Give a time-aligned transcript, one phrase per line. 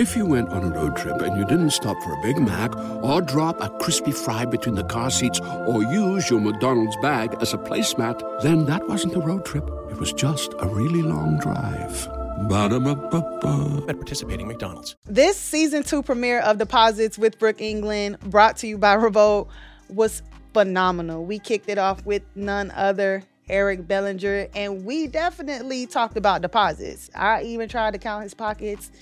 [0.00, 2.74] If you went on a road trip and you didn't stop for a Big Mac
[3.04, 7.52] or drop a crispy fry between the car seats or use your McDonald's bag as
[7.52, 9.68] a placemat, then that wasn't a road trip.
[9.90, 12.08] It was just a really long drive.
[12.48, 13.84] Ba-da-ba-ba-ba.
[13.90, 14.96] At participating McDonald's.
[15.04, 19.50] This season two premiere of Deposits with Brooke England, brought to you by Revolt,
[19.90, 20.22] was
[20.54, 21.26] phenomenal.
[21.26, 27.10] We kicked it off with none other Eric Bellinger, and we definitely talked about deposits.
[27.16, 28.92] I even tried to count his pockets.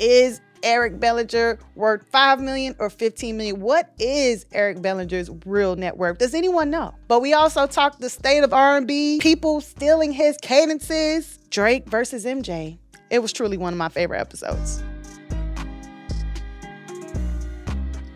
[0.00, 3.60] Is Eric Bellinger worth 5 million or 15 million?
[3.60, 6.16] What is Eric Bellinger's real net worth?
[6.16, 6.94] Does anyone know?
[7.06, 12.78] But we also talked the state of R&B, people stealing his cadences, Drake versus MJ.
[13.10, 14.82] It was truly one of my favorite episodes.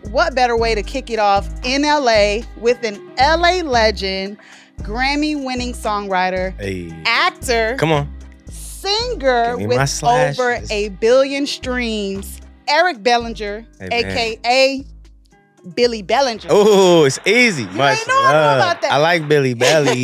[0.09, 4.37] What better way to kick it off in LA with an LA legend,
[4.81, 6.91] Grammy winning songwriter, Hey.
[7.05, 8.14] actor, Come on.
[8.89, 14.85] Singer with over a billion streams, Eric Bellinger, Hey, aka
[15.73, 16.47] Billy Bellinger.
[16.51, 17.65] Oh, it's easy.
[17.65, 18.57] Much ain't know I knew love.
[18.57, 18.91] about that.
[18.91, 20.03] I like Billy Belly.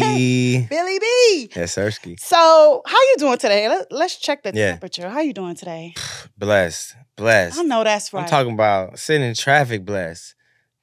[0.67, 1.49] Billy B.
[1.55, 2.19] yes, Sirski.
[2.19, 3.69] So, how you doing today?
[3.69, 4.71] Let, let's check the Yeah.
[4.71, 5.07] temperature.
[5.09, 5.93] How you doing today?
[6.37, 6.95] Blessed.
[7.15, 7.59] Blessed.
[7.59, 8.23] I know that's right.
[8.23, 10.33] I'm talking about sitting in traffic blessed.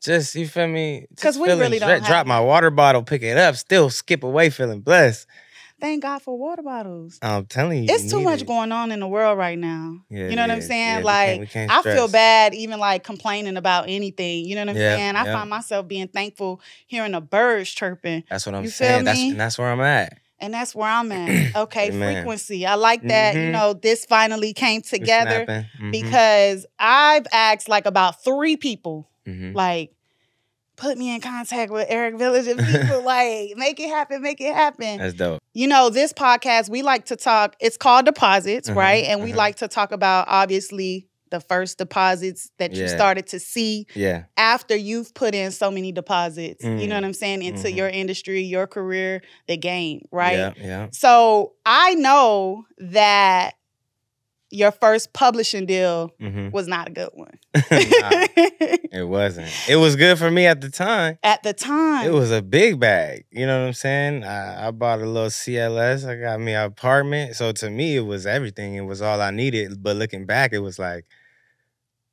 [0.00, 1.06] Just you feel me?
[1.10, 4.48] Because we really don't dra- drop my water bottle, pick it up, still skip away
[4.50, 5.26] feeling blessed.
[5.80, 7.18] Thank God for water bottles.
[7.22, 8.46] I'm telling you, It's you too much it.
[8.46, 10.00] going on in the world right now.
[10.10, 10.88] Yeah, you know what I'm saying?
[10.88, 14.44] Yeah, we like can't- we can't I feel bad even like complaining about anything.
[14.44, 15.16] You know what I'm Yeah, saying?
[15.16, 18.24] I find myself being thankful hearing the birds chirping.
[18.28, 19.04] That's what I'm You feel saying.
[19.04, 19.30] That's me?
[19.30, 20.18] and that's where I'm at.
[20.40, 21.28] And that's where I'm at.
[21.56, 22.14] Okay, Amen.
[22.14, 22.66] frequency.
[22.66, 23.34] I like that.
[23.34, 23.52] You Mhm.
[23.52, 25.46] know, this finally came together.
[25.46, 29.54] Mhm, because I've asked like about three people, mhm.
[29.54, 29.92] like,
[30.78, 34.54] put me in contact with Eric Bellinger and people like make it happen, make it
[34.54, 34.98] happen.
[34.98, 35.42] That's dope.
[35.52, 39.04] You know, this podcast, we like to talk, it's called Deposits, Mhm, right?
[39.04, 39.36] And we mhm.
[39.36, 44.22] like to talk about obviously the first deposits that you started to see Yeah.
[44.38, 47.02] after you've put in so many deposits, you know Mm.
[47.02, 47.76] what I'm saying, into Mhm.
[47.76, 50.38] your industry, your career, the game, right?
[50.38, 50.52] Yeah.
[50.56, 50.86] Yeah.
[50.92, 53.56] So I know that
[54.50, 57.38] your first publishing deal hmm was not a good one.
[57.54, 59.50] it wasn't.
[59.68, 61.18] It was good for me at the time.
[61.22, 62.06] At the time.
[62.06, 63.26] It was a big bag.
[63.30, 64.24] You know what I'm saying?
[64.24, 66.08] I, I bought a little CLS.
[66.08, 67.36] I got me an apartment.
[67.36, 68.74] So to me, it was everything.
[68.74, 69.82] It was all I needed.
[69.82, 71.04] But looking back, it was like,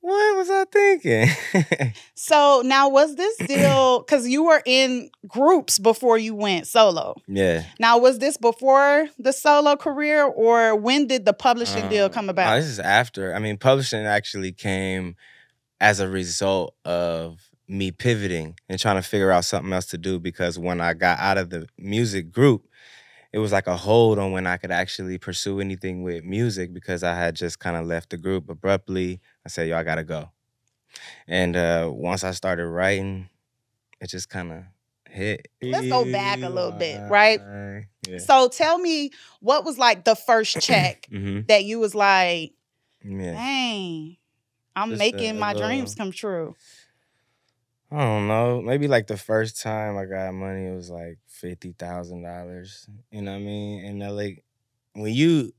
[0.05, 1.93] what was I thinking?
[2.17, 7.15] So now was this deal because you were in groups before you went solo?
[7.27, 7.63] yeah.
[7.79, 12.29] Now was this before the solo career or when did the publishing deal Um, come
[12.29, 12.55] oh, about?
[12.55, 13.35] this is after.
[13.35, 15.15] I mean, publishing actually came
[15.81, 20.19] as a result of me pivoting and trying to figure out something else to do
[20.19, 22.67] because when I got out of the music group,
[23.33, 27.03] it was like a hold on when I could actually pursue anything with music because
[27.03, 29.19] I had just kind of left the group abruptly.
[29.45, 30.29] I said, yo, I gotta go.
[31.27, 33.29] And uh, once I started writing,
[34.01, 34.63] it just kind of
[35.09, 35.47] hit.
[35.61, 37.39] Let's go back a little bit, right?
[38.07, 38.17] Yeah.
[38.19, 42.53] so tell me what was like the first check hmm that you was like,
[43.03, 43.33] Yeah.
[43.33, 44.17] dang,
[44.75, 46.55] I'm Just making a my little- dreams come true.
[47.91, 48.61] I don't know.
[48.61, 52.89] Maybe like the first time I got money, it was like fifty thousand dollars.
[53.11, 53.85] You know what I mean?
[53.85, 54.43] And uh, like
[54.93, 55.53] when you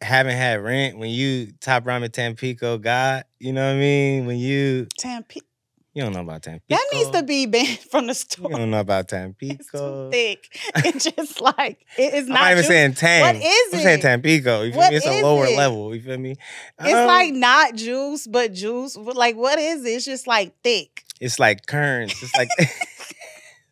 [0.00, 4.26] haven't had rent, when you top ramen Tampico got, you know what I mean?
[4.26, 5.46] When you Tampico.
[5.94, 6.66] you don't know about Tampico.
[6.76, 8.50] that needs to be banned from the You store.
[8.50, 10.10] don't know about It's Tampico.
[10.10, 10.60] thick.
[10.84, 12.40] It's just like it is I'm not.
[12.42, 13.22] not even saying Tang.
[13.22, 14.00] What is I'm saying?
[14.02, 14.62] Tampico.
[14.62, 14.96] You feel What me?
[14.98, 15.56] It's a lower it?
[15.56, 15.94] level.
[15.94, 16.36] You feel me?
[16.80, 18.96] It's Um, like not juice, but juice.
[18.96, 19.88] Like, what is it?
[19.88, 21.04] It's just like thick.
[21.20, 22.22] it's like currents.
[22.22, 22.48] It's like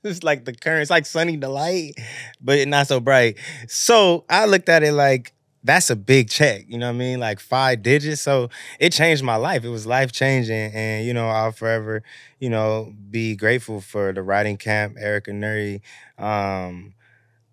[0.03, 0.81] it's like the current.
[0.83, 1.93] It's like sunny delight,
[2.41, 3.37] but not so bright.
[3.69, 5.34] So I looked at it like
[5.65, 6.65] that's a big check.
[6.69, 7.21] You know what I mean?
[7.21, 8.21] Like five digits.
[8.23, 9.65] So it changed my life.
[9.65, 12.03] It was life changing, and you know I'll forever,
[12.39, 15.81] you know, be grateful for the writing camp, Erika Nuri,
[16.19, 16.95] um,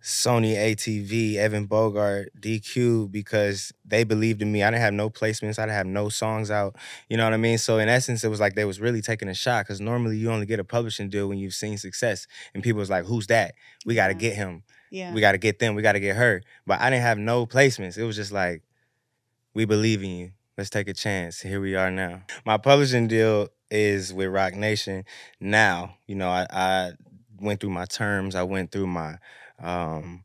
[0.03, 4.63] Sony ATV, Evan Bogart, DQ, because they believed in me.
[4.63, 5.59] I didn't have no placements.
[5.59, 6.75] I didn't have no songs out.
[7.07, 7.59] You know what I mean?
[7.59, 10.31] So in essence, it was like they was really taking a shot because normally you
[10.31, 12.25] only get a publishing deal when you've seen success,
[12.55, 13.53] and people was like, "Who's that?
[13.85, 14.63] We got to get him.
[14.91, 15.13] Yeah.
[15.13, 15.73] We got to get them.
[15.73, 17.97] We got to get her." But I didn't have no placements.
[17.97, 18.61] It was just like,
[19.55, 20.31] "We believe in you.
[20.57, 22.23] Let's take a chance." Here we are now.
[22.45, 25.05] My publishing deal is with Roc Nation.
[25.39, 26.91] Now, you know, I, I
[27.39, 28.35] went through my terms.
[28.35, 29.17] I went through my
[29.59, 30.23] um,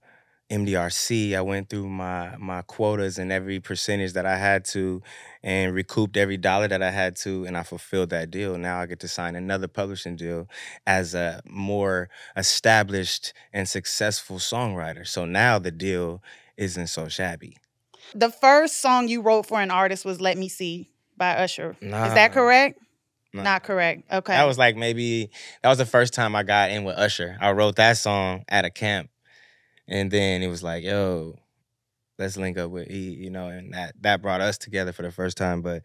[0.50, 1.34] MDRC.
[1.36, 5.02] I went through my my quotas and every percentage that I had to,
[5.42, 8.56] and recouped every dollar that I had to, and I fulfilled that deal.
[8.58, 10.48] Now I get to sign another publishing deal
[10.86, 15.06] as a more established and successful songwriter.
[15.06, 16.22] So now the deal
[16.56, 17.56] isn't so shabby.
[18.14, 21.76] the first song you wrote for an artist was "Let Me See." by Usher.
[21.80, 22.06] Nah.
[22.06, 22.78] Is that correct?
[23.32, 24.10] Not correct.
[24.10, 24.32] Okay.
[24.32, 25.28] That was like maybe
[25.62, 27.36] that was the first time I got in with Usher.
[27.40, 29.10] I wrote that song at a camp,
[29.88, 31.38] and then it was like, "Yo,
[32.18, 35.12] let's link up with E," you know, and that that brought us together for the
[35.12, 35.62] first time.
[35.62, 35.82] But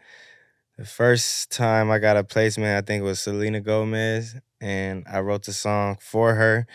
[0.77, 5.19] the first time I got a placement, I think it was Selena Gomez, and I
[5.19, 6.65] wrote the song for her,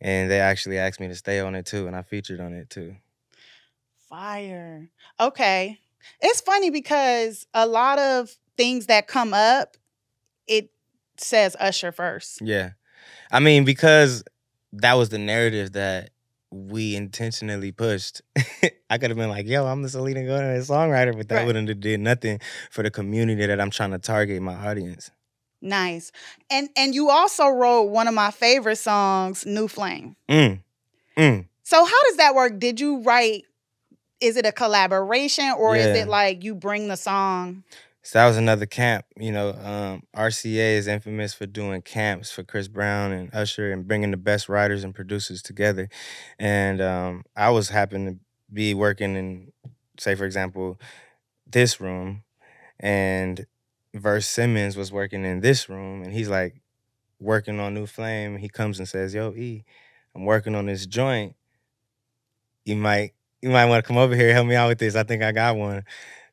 [0.00, 2.70] and they actually asked me to stay on it too, and I featured on it
[2.70, 2.96] too.
[4.08, 4.90] Fire.
[5.18, 5.78] Okay.
[6.20, 9.76] It's funny because a lot of things that come up,
[10.46, 10.70] it
[11.16, 12.40] says Usher first.
[12.42, 12.72] Yeah.
[13.32, 14.22] I mean, because
[14.74, 16.10] that was the narrative that
[16.54, 18.22] we intentionally pushed.
[18.88, 21.46] I could have been like, yo, I'm the Selena Gomez songwriter, but that Right.
[21.46, 22.40] wouldn't have did nothing
[22.70, 25.10] for the community that I'm trying to target my audience.
[25.60, 26.12] Nice.
[26.50, 30.14] And and you also wrote one of my favorite songs, New Flame.
[30.28, 30.60] Mm.
[31.16, 31.46] Mm.
[31.62, 32.58] So how does that work?
[32.58, 33.44] Did you write
[34.20, 37.64] is it a collaboration or is it like you bring the song?
[38.04, 39.06] So that was another camp.
[39.16, 43.88] You know, um, RCA is infamous for doing camps for Chris Brown and Usher and
[43.88, 45.88] bringing the best writers and producers together.
[46.38, 48.16] And um, I was happen to
[48.52, 49.52] be working in,
[49.98, 50.78] say, for example,
[51.46, 52.24] this room,
[52.80, 53.46] and
[53.94, 56.62] Verse Simmons was working in this room, and he's like
[57.20, 58.38] working on New Flame.
[58.38, 59.64] He comes and says, "Yo, E,
[60.14, 61.36] I'm working on this joint.
[62.64, 63.12] You might,
[63.42, 64.96] you might want to come over here help me out with this.
[64.96, 65.84] I think I got one."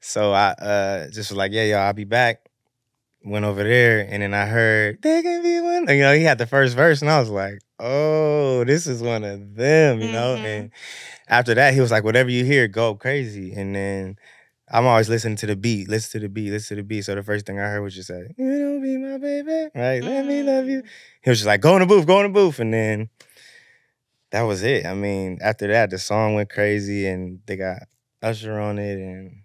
[0.01, 2.49] So I uh just was like, yeah, yo, I'll be back.
[3.23, 5.87] Went over there and then I heard there can be one.
[5.95, 9.23] You know, he had the first verse, and I was like, oh, this is one
[9.23, 10.37] of them, you know.
[10.37, 10.45] Mhm.
[10.45, 10.71] And
[11.27, 13.53] after that, he was like, whatever you hear, go crazy.
[13.53, 14.17] And then
[14.71, 17.03] I'm always listening to the beat, listen to the beat, listen to the beat.
[17.05, 20.03] So the first thing I heard was just like, you don't be my baby, right?
[20.03, 20.83] Let me love you.
[20.83, 20.87] Mm.
[21.23, 22.59] He was just like, go in the booth, go in the booth.
[22.59, 23.09] And then
[24.31, 24.85] that was it.
[24.85, 27.83] I mean, after that, the song went crazy and they got
[28.21, 29.40] Usher on it and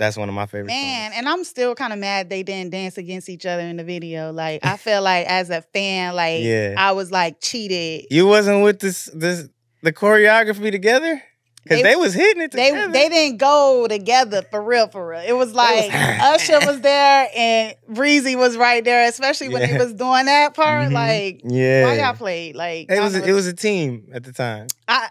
[0.00, 1.18] that's one of my favorite Man, songs.
[1.18, 4.32] and I'm still kind of mad they didn't dance against each other in the video.
[4.32, 6.74] Like I feel like as a fan, like Yeah.
[6.76, 8.06] I was like cheated.
[8.10, 9.48] You wasn't with this this
[9.82, 11.22] the choreography together?
[11.68, 12.90] Cause They- they, was hitting it They together.
[12.90, 15.20] they didn't go together for real, for real.
[15.20, 16.20] It was like was-
[16.50, 20.88] Usher was there and Breezy was right there, especially when he was doing that part.
[20.88, 20.92] Mhm.
[20.92, 21.84] Like yeah.
[21.84, 22.56] why y'all played?
[22.56, 24.68] Like it was a, it was a team at the time.
[24.88, 25.10] I,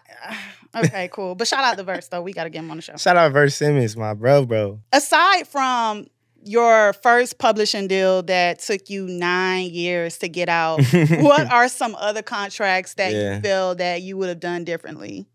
[0.75, 1.35] okay, cool.
[1.35, 2.21] But shout out the verse though.
[2.21, 2.95] We gotta get him on the show.
[2.97, 4.79] Shout out Verse Simmons, my bro, bro.
[4.93, 6.07] Aside from
[6.43, 11.95] your first publishing deal that took you nine years to get out, what are some
[11.95, 13.35] other contracts that Yeah.
[13.35, 15.27] you feel that you would have done differently?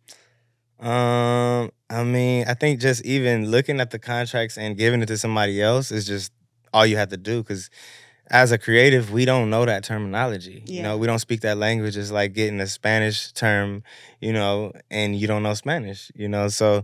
[0.81, 5.17] Um, I mean, I think just even looking at the contracts and giving it to
[5.19, 6.33] somebody else is just
[6.73, 7.43] all you have to do.
[7.43, 7.71] Because
[8.35, 10.65] as a creative, we don't know that terminology.
[10.67, 11.97] You know, we don't speak that language.
[11.97, 13.85] It's like getting a Spanish term,
[14.21, 16.11] you know, and you don't know Spanish.
[16.17, 16.83] You know, so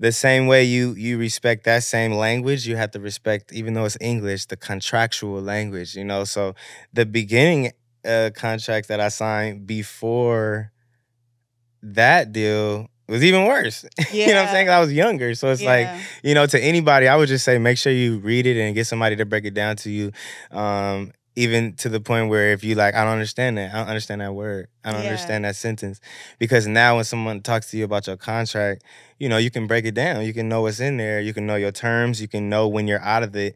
[0.00, 3.84] the same way you you respect that same language, you have to respect, even though
[3.84, 5.94] it's English, the contractual language.
[5.94, 6.56] You know, so
[6.92, 7.70] the beginning
[8.04, 10.72] uh, contract that I signed before
[11.82, 13.84] that deal was even worse.
[14.12, 14.68] you know what I'm saying?
[14.68, 15.34] I was younger.
[15.34, 15.88] So it's like,
[16.22, 18.86] you know, to anybody, I would just say make sure you read it and get
[18.86, 20.12] somebody to break it down to you.
[20.50, 23.72] Um, even to the point where if you like, I don't understand that.
[23.72, 24.68] I don't understand that word.
[24.84, 25.06] I don't Yeah.
[25.10, 26.00] understand that sentence.
[26.38, 28.82] Because now when someone talks to you about your contract,
[29.18, 30.24] you know, you can break it down.
[30.24, 31.20] You can know what's in there.
[31.20, 32.20] You can know your terms.
[32.20, 33.54] You can know when you're out of it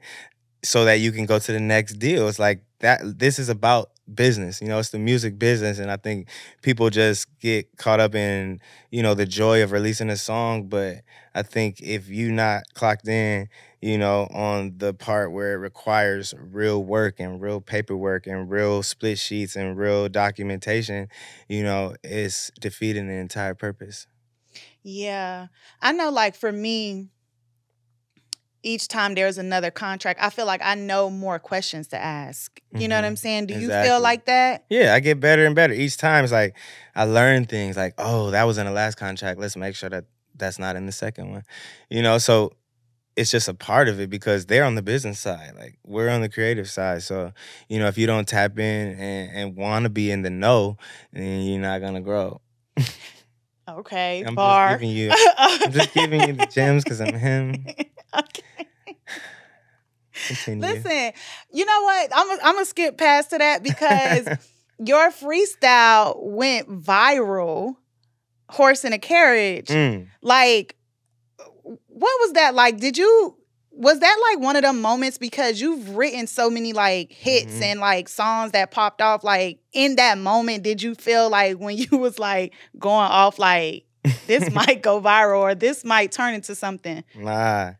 [0.62, 2.28] so that you can go to the next deal.
[2.28, 4.60] It's like that this is about business.
[4.60, 5.78] You know, it's the music business.
[5.78, 6.28] And I think
[6.62, 10.68] people just get caught up in, you know, the joy of releasing a song.
[10.68, 11.02] But
[11.34, 13.48] I think if you not clocked in,
[13.80, 18.82] you know, on the part where it requires real work and real paperwork and real
[18.82, 21.08] split sheets and real documentation,
[21.48, 24.06] you know, it's defeating the entire purpose.
[24.82, 25.48] Yeah.
[25.80, 27.08] I know like for me,
[28.64, 32.60] each time there's another contract, I feel like I know more questions to ask.
[32.72, 33.08] You know what Mhm.
[33.08, 33.46] I'm saying?
[33.46, 34.64] Do you feel like that?
[34.70, 36.24] Yeah, I get better and better each time.
[36.24, 36.56] It's like
[36.96, 39.38] I learn things like, oh, that was in the last contract.
[39.38, 40.04] Let's make sure that
[40.34, 41.42] that's not in the second one.
[41.90, 42.52] You know, so
[43.16, 45.52] it's just a part of it because they're on the business side.
[45.56, 47.02] Like we're on the creative side.
[47.04, 47.32] So,
[47.68, 50.78] you know, if you don't tap in and, and want to be in the know,
[51.12, 52.40] then you're not gonna grow.
[53.66, 54.72] Okay, I'm bar.
[54.72, 57.64] just giving you I'm just giving you the gems because I'm him.
[58.18, 58.96] okay.
[60.28, 60.60] Continue.
[60.66, 61.12] Listen,
[61.52, 62.10] you know what?
[62.14, 64.28] I'm I'm gonna skip past to that because
[64.78, 67.76] your freestyle went viral.
[68.50, 69.68] Horse in a carriage.
[69.68, 70.06] Mm.
[70.22, 70.76] Like,
[71.64, 71.76] what
[72.20, 72.78] was that like?
[72.78, 73.36] Did you?
[73.76, 77.62] Was that like one of them moments because you've written so many like hits Mhm.
[77.62, 79.24] and like songs that popped off?
[79.24, 83.84] Like in that moment, did you feel like when you was like going off like
[84.28, 87.02] this might go viral or this might turn into something?
[87.16, 87.72] Nah,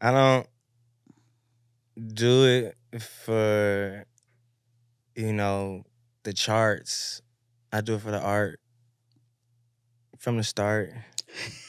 [0.00, 0.46] I don't.
[2.14, 2.44] do
[2.92, 4.04] it for
[5.16, 5.82] you know
[6.22, 7.22] the charts.
[7.72, 8.60] I do it for the art
[10.18, 10.92] from the start.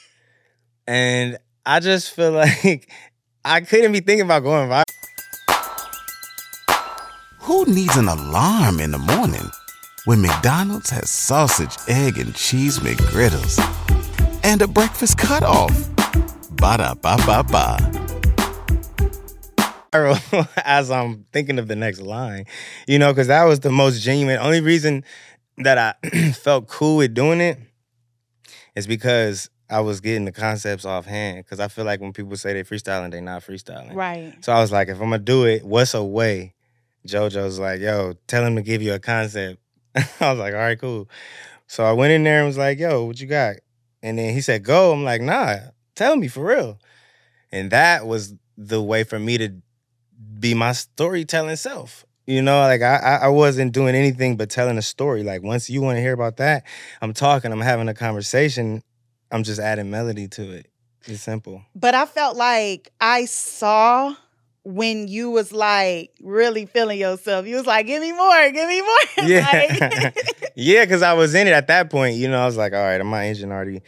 [0.87, 2.91] and I just feel like
[3.43, 4.83] I couldn't be thinking about going viral.
[7.41, 9.49] Who needs an alarm in the morning
[10.05, 13.57] when McDonald's has sausage, egg, and cheese McGriddles
[14.43, 15.89] and a breakfast cutoff?
[16.51, 17.98] Ba da ba ba ba.
[20.63, 22.45] as I'm thinking of the next line,
[22.87, 24.37] you know, because that was the most genuine.
[24.37, 25.03] Only reason
[25.57, 27.59] that I felt cool with doing it
[28.75, 31.43] is because I was getting the concepts offhand.
[31.43, 33.95] Because I feel like when people say they freestyling, they not freestyling.
[33.95, 34.33] Right.
[34.41, 36.53] So I was like, if I'm gonna do it, what's a way?
[37.07, 39.61] JoJo's like, yo, tell him to give you a concept.
[39.95, 41.09] I was like, all right, cool.
[41.67, 43.57] So I went in there and was like, yo, what you got?
[44.01, 44.91] And then he said, go.
[44.91, 45.57] I'm like, nah,
[45.95, 46.79] tell me for real.
[47.51, 49.53] And that was the way for me to
[50.39, 52.05] be my storytelling self.
[52.25, 55.23] You know, like I, I wasn't doing anything but telling a story.
[55.23, 56.63] Like once you want to hear about that,
[57.01, 58.83] I'm talking, I'm having a conversation.
[59.31, 60.67] I'm just adding melody to it.
[61.05, 61.63] It's simple.
[61.73, 64.15] But I felt like I saw
[64.63, 67.47] when you was like really feeling yourself.
[67.47, 68.97] You was like, give me more, give me more.
[69.27, 69.49] Yeah.
[69.51, 72.17] Like- yeah, because I was in it at that point.
[72.17, 73.81] You know, I was like, all right, I'm my engine already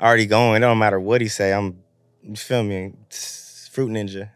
[0.00, 0.62] already going.
[0.62, 1.52] It don't matter what he say.
[1.52, 1.80] I'm
[2.22, 2.92] you feel me?
[3.10, 4.30] Fruit Ninja.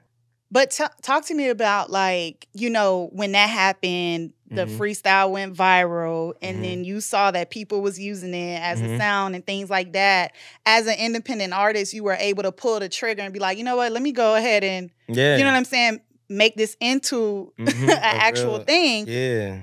[0.52, 4.76] But t- talk to me about like you know when that happened, the Mhm.
[4.78, 6.62] freestyle went viral, and Mhm.
[6.62, 8.98] then you saw that people was using it as a Mhm.
[8.98, 10.32] sound and things like that.
[10.66, 13.64] As an independent artist, you were able to pull the trigger and be like, you
[13.64, 15.38] know what, let me go ahead and Yeah.
[15.38, 19.06] you know what I'm saying, make this into Mhm, an a actual real- thing.
[19.08, 19.58] Yeah.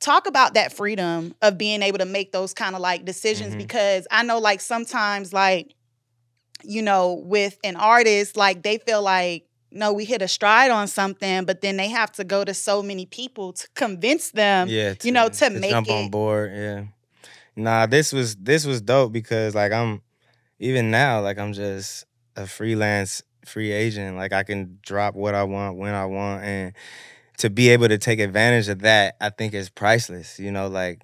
[0.00, 3.58] Talk about that freedom of being able to make those kind of like decisions Mhm.
[3.58, 5.74] because I know like sometimes like
[6.64, 10.86] you know with an artist like they feel like no we hit a stride on
[10.88, 14.94] something but then they have to go to so many people to convince them yeah.
[15.02, 16.52] you know, to make jump on board.
[16.54, 16.84] Yeah.
[17.56, 20.02] Nah, this was this was dope because like I'm
[20.58, 24.16] even now, like I'm just a freelance free agent.
[24.16, 26.72] Like I can drop what I want when I want and
[27.38, 30.38] to be able to take advantage of that, I think is priceless.
[30.38, 31.02] You know, like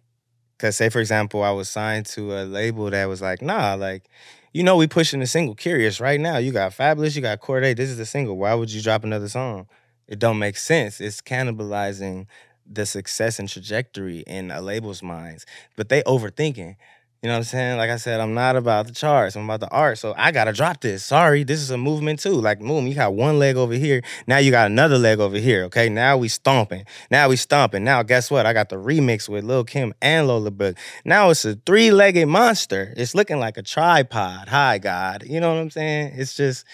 [0.58, 4.08] cause say for example, I was signed to a label that was like, nah, like,
[4.52, 6.38] you know, we pushing the single Curious right now.
[6.38, 8.36] You got Fabolous, you got Corday, this is the single.
[8.36, 9.66] Why would you drop another song?
[10.08, 11.00] It don't make sense.
[11.00, 12.26] It's cannibalizing
[12.66, 15.46] the success and trajectory in a label's minds.
[15.76, 16.76] But they overthinking.
[17.22, 17.76] You know what I'm saying?
[17.76, 19.36] Like I said, I'm not about the charts.
[19.36, 19.98] I'm about the art.
[19.98, 21.04] So I gotta drop this.
[21.04, 22.32] Sorry, this is a movement too.
[22.32, 24.02] Like, boom, you got one leg over here.
[24.26, 25.64] Now you got another leg over here.
[25.64, 25.90] Okay.
[25.90, 26.86] Now we stomping.
[27.10, 27.84] Now we stomping.
[27.84, 28.46] Now guess what?
[28.46, 30.78] I got the remix with Lil Kim and Lola Brooke.
[31.04, 32.94] Now it's a three-legged monster.
[32.96, 34.48] It's looking like a tripod.
[34.48, 35.24] Hi, God.
[35.26, 36.14] You know what I'm saying?
[36.16, 36.64] It's just,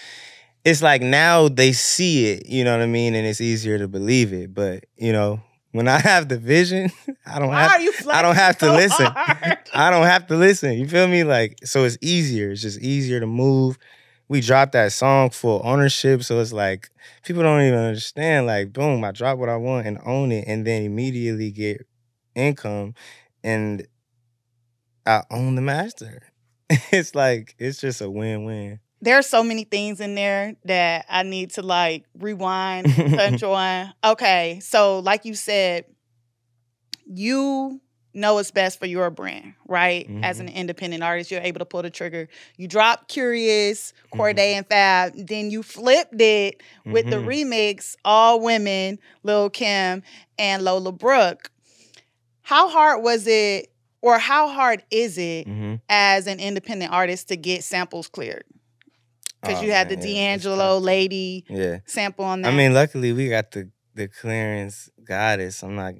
[0.63, 3.15] it's like now they see it, you know what I mean?
[3.15, 4.53] And it's easier to believe it.
[4.53, 6.91] But, you know, when I have the vision,
[7.25, 9.05] I don't why have are you I don't have to listen.
[9.05, 9.57] hard?
[9.73, 10.73] I don't have to listen.
[10.73, 11.23] You feel me?
[11.23, 12.51] Like, so it's easier.
[12.51, 13.77] It's just easier to move.
[14.29, 16.23] We dropped that song full ownership.
[16.23, 16.89] So it's like
[17.23, 18.47] people don't even understand.
[18.47, 21.85] Like, boom, I drop what I want and own it, and then immediately get
[22.35, 22.93] income
[23.43, 23.87] and
[25.05, 26.21] I own the master.
[26.91, 28.79] It's like, it's just a win-win.
[29.01, 33.93] There are so many things in there that I need to like rewind, touch on.
[34.03, 35.85] Okay, so like you said,
[37.05, 37.79] you
[38.13, 40.09] know what's best for your brand, right?
[40.23, 42.27] As an independent artist, you're able to pull the trigger.
[42.57, 47.25] You drop Curious, Corday, and Fab, then you flipped it with the Mhm.
[47.27, 50.01] remix, All Women, Lil Kim,
[50.39, 51.51] and Lola Brooke.
[52.41, 55.81] How hard was it, or how hard is it Mhm.
[55.89, 58.45] as an independent artist to get samples cleared?
[59.41, 61.79] Because Oh, you had the man, it's D'Angelo lady Yeah.
[61.85, 62.53] sample on that.
[62.53, 65.63] I mean, luckily we got the the clearance goddess.
[65.63, 65.93] I'm not.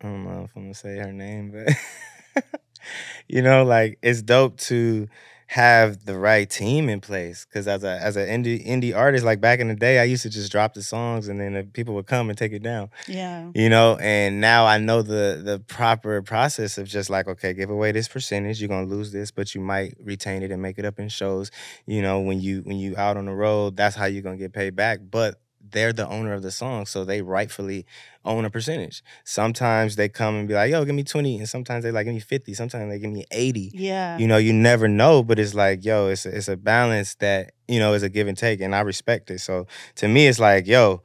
[0.00, 2.44] I don't know if I'm gonna say her name, but
[3.28, 5.08] you know, like it's dope to
[5.52, 7.44] have the right team in place.
[7.44, 10.22] Because as a as an indie indie artist, like back in the day, I used
[10.22, 12.88] to just drop the songs and then the people would come and take it down.
[13.06, 13.50] yeah.
[13.54, 17.68] You know, and now I know the the proper process of just like, okay, give
[17.68, 20.86] away this percentage, you're gonna lose this, but you might retain it and make it
[20.86, 21.50] up in shows.
[21.84, 24.54] You know, when you when you out on the road, that's how you're gonna get
[24.54, 25.00] paid back.
[25.10, 25.38] But
[25.70, 27.86] they're the owner of the song, so they rightfully
[28.24, 29.02] own a percentage.
[29.24, 32.14] Sometimes they come and be like, yo, give me 20, and sometimes they like give
[32.14, 34.18] me 50, sometimes they give me 80 Yeah.
[34.18, 37.52] you know you never know but it's like yo it's a, it's a balance that
[37.68, 39.40] you know is a give and take and i respect it.
[39.40, 39.66] So
[39.96, 41.02] to me it's like yo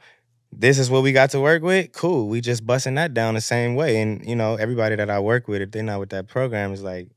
[0.51, 1.91] this is what we got to work with?
[1.91, 2.29] Cool.
[2.29, 4.01] We just busting that down the same way.
[4.01, 6.81] And you know everybody that i work with if they're not with that program is
[6.83, 7.09] like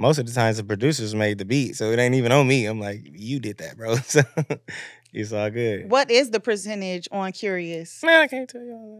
[0.00, 2.66] most of the times the producers made the beat so it ain't even on me.
[2.66, 3.96] I'm like you did that bro.
[4.04, 4.22] So
[5.12, 5.90] It's all good.
[5.90, 8.02] What is the percentage on Curious?
[8.02, 8.98] Man, I can't tell you all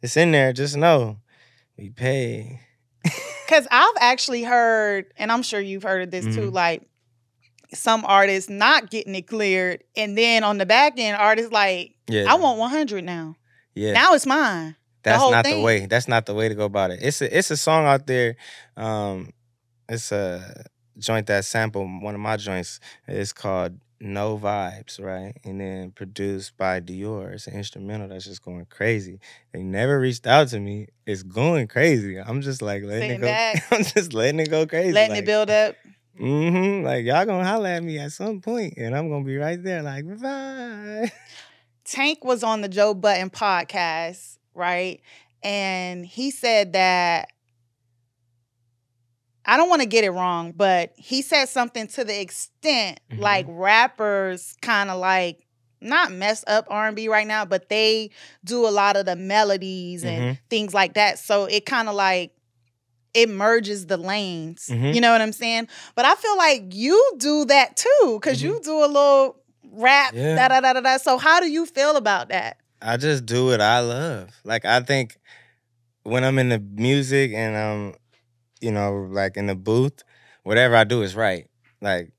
[0.00, 0.06] that.
[0.06, 0.52] It's in there.
[0.52, 1.18] Just know
[1.76, 2.60] we pay.
[3.46, 6.54] Because I've actually heard, and I'm sure you've heard of this too, Mhm.
[6.54, 6.82] like
[7.74, 12.24] some artists not getting it cleared, and then on the back end, artists like, Yeah.
[12.32, 13.36] I want 100 now.
[13.74, 13.92] Yeah.
[13.92, 14.76] Now it's mine.
[15.02, 15.56] That's whole not thing.
[15.58, 15.84] the way.
[15.86, 17.00] That's not the way to go about it.
[17.02, 18.36] It's a it's a song out there.
[18.76, 19.32] Um,
[19.88, 20.64] it's a
[20.96, 22.80] joint that sample one of my joints.
[23.06, 25.36] It's called No Vibes, right?
[25.44, 27.32] And then produced by Dior.
[27.32, 29.20] It's an instrumental that's just going crazy.
[29.52, 30.88] They never reached out to me.
[31.06, 32.18] It's going crazy.
[32.18, 33.26] I'm just like letting Sitting it go.
[33.28, 33.64] back.
[33.70, 34.92] I'm just letting it go crazy.
[34.92, 35.76] Letting like, it build up.
[36.20, 36.84] Mm-hmm.
[36.84, 39.82] Like y'all gonna holler at me at some point, and I'm gonna be right there.
[39.82, 41.12] Like bye.
[41.84, 45.00] Tank was on the Joe Budden podcast, right?
[45.44, 47.28] And he said that
[49.44, 53.18] I don't want to get it wrong, but he said something to the extent Mhm.
[53.18, 55.46] like rappers kind of like
[55.80, 58.10] not mess up R&B right now, but they
[58.44, 61.18] do a lot of the melodies and things like that.
[61.18, 62.32] So it kind of like
[63.14, 64.68] it merges the lanes.
[64.70, 64.94] Mhm.
[64.94, 65.68] You know what I'm saying?
[65.96, 69.36] But I feel like you do that too cuz you do a little
[69.72, 70.36] rap Yeah.
[70.36, 70.96] da da da da da.
[70.98, 72.58] So how do you feel about that?
[72.80, 74.30] I just do what I love.
[74.44, 75.18] Like I think
[76.04, 77.94] when I'm in the music and I'm,
[78.62, 80.02] you know, like in the booth,
[80.44, 81.48] whatever I do is right.
[81.80, 82.12] Like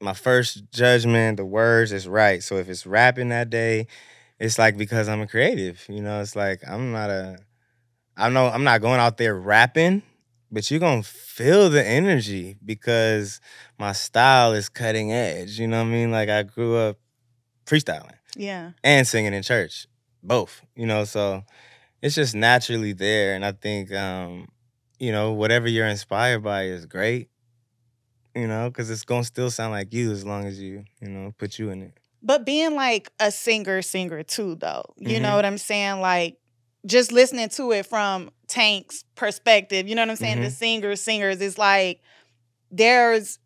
[0.00, 2.42] my first judgment, the words is right.
[2.42, 3.86] So if it's rapping that day,
[4.38, 5.84] it's like because I'm a creative.
[5.88, 7.38] You know, it's like I'm not a
[8.16, 10.02] I know I'm not going out there rapping,
[10.50, 13.40] but you're gonna feel the energy because
[13.78, 15.58] my style is cutting edge.
[15.58, 16.10] You know what I mean?
[16.10, 16.98] Like I grew up
[17.64, 18.72] freestyling Yeah.
[18.84, 19.86] and singing in church,
[20.22, 20.60] both.
[20.76, 21.44] You know, so
[22.02, 24.48] it's just naturally there, and I think um,
[25.02, 27.28] you know whatever you're inspired by is great.
[28.36, 31.32] You know, because it's gonna still sound like you as long as you you know
[31.38, 31.98] put you in it.
[32.22, 35.36] But being like a singer, singer too, though, you know Mhm.
[35.36, 36.00] what I'm saying?
[36.00, 36.38] Like
[36.86, 40.40] just listening to it from Tank's perspective, you know what I'm saying?
[40.40, 40.52] The Mhm.
[40.52, 42.00] singers, singers, is like
[42.70, 43.38] there's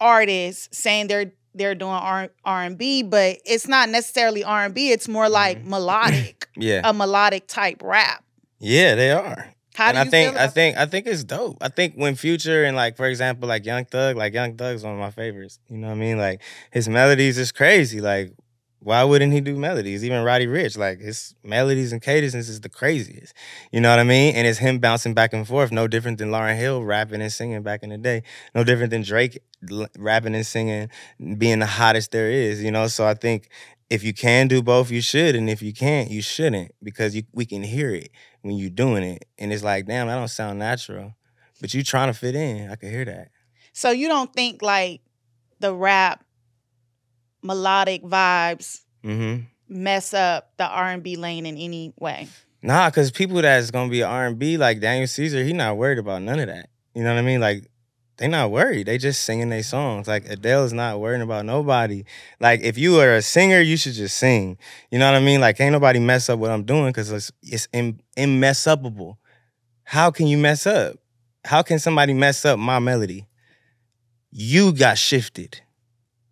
[0.00, 4.90] artists saying they're they're doing R and B, but it's not necessarily R and B.
[4.90, 5.68] It's more like Mhm.
[5.68, 8.24] melodic, Yeah, a melodic type rap.
[8.58, 9.52] yeah, they are.
[9.78, 11.58] How and I think I think I think it's dope.
[11.60, 14.94] I think when Future and like for example like Young Thug, like Young Thug's one
[14.94, 15.60] of my favorites.
[15.68, 16.18] You know what I mean?
[16.18, 18.00] Like his melodies is crazy.
[18.00, 18.32] Like
[18.80, 20.04] why wouldn't he do melodies?
[20.04, 23.32] Even Roddy Ricch, like his melodies and cadences is the craziest.
[23.70, 24.34] You know what I mean?
[24.34, 27.62] And it's him bouncing back and forth, no different than Lauryn Hill rapping and singing
[27.62, 28.24] back in the day.
[28.56, 29.38] No different than Drake
[29.96, 30.90] rapping and singing,
[31.36, 32.64] being the hottest there is.
[32.64, 33.48] You know, so I think
[33.90, 37.22] if you can do both, you should, and if you can't, you shouldn't, because you,
[37.32, 38.10] we can hear it
[38.42, 41.14] when you're doing it, and it's like, damn, that don't sound natural,
[41.60, 42.70] but you're trying to fit in.
[42.70, 43.28] I can hear that.
[43.72, 45.00] So you don't think like
[45.60, 46.24] the rap
[47.42, 49.44] melodic vibes Mm-hmm.
[49.68, 52.28] mess up the R and B lane in any way?
[52.62, 55.98] Nah, cause people that's gonna be R and B like Daniel Caesar, he not worried
[55.98, 56.68] about none of that.
[56.94, 57.40] You know what I mean?
[57.40, 57.70] Like
[58.18, 58.86] they not worried.
[58.86, 60.08] They just singing their songs.
[60.08, 62.04] Like Adele's not worrying about nobody.
[62.40, 64.58] Like if you are a singer, you should just sing.
[64.90, 65.40] You know what I mean?
[65.40, 69.16] Like ain't nobody mess up what I'm doing because it's it's im- immess-upable.
[69.84, 70.96] How can you mess up?
[71.44, 73.26] How can somebody mess up my melody?
[74.30, 75.60] You got shifted.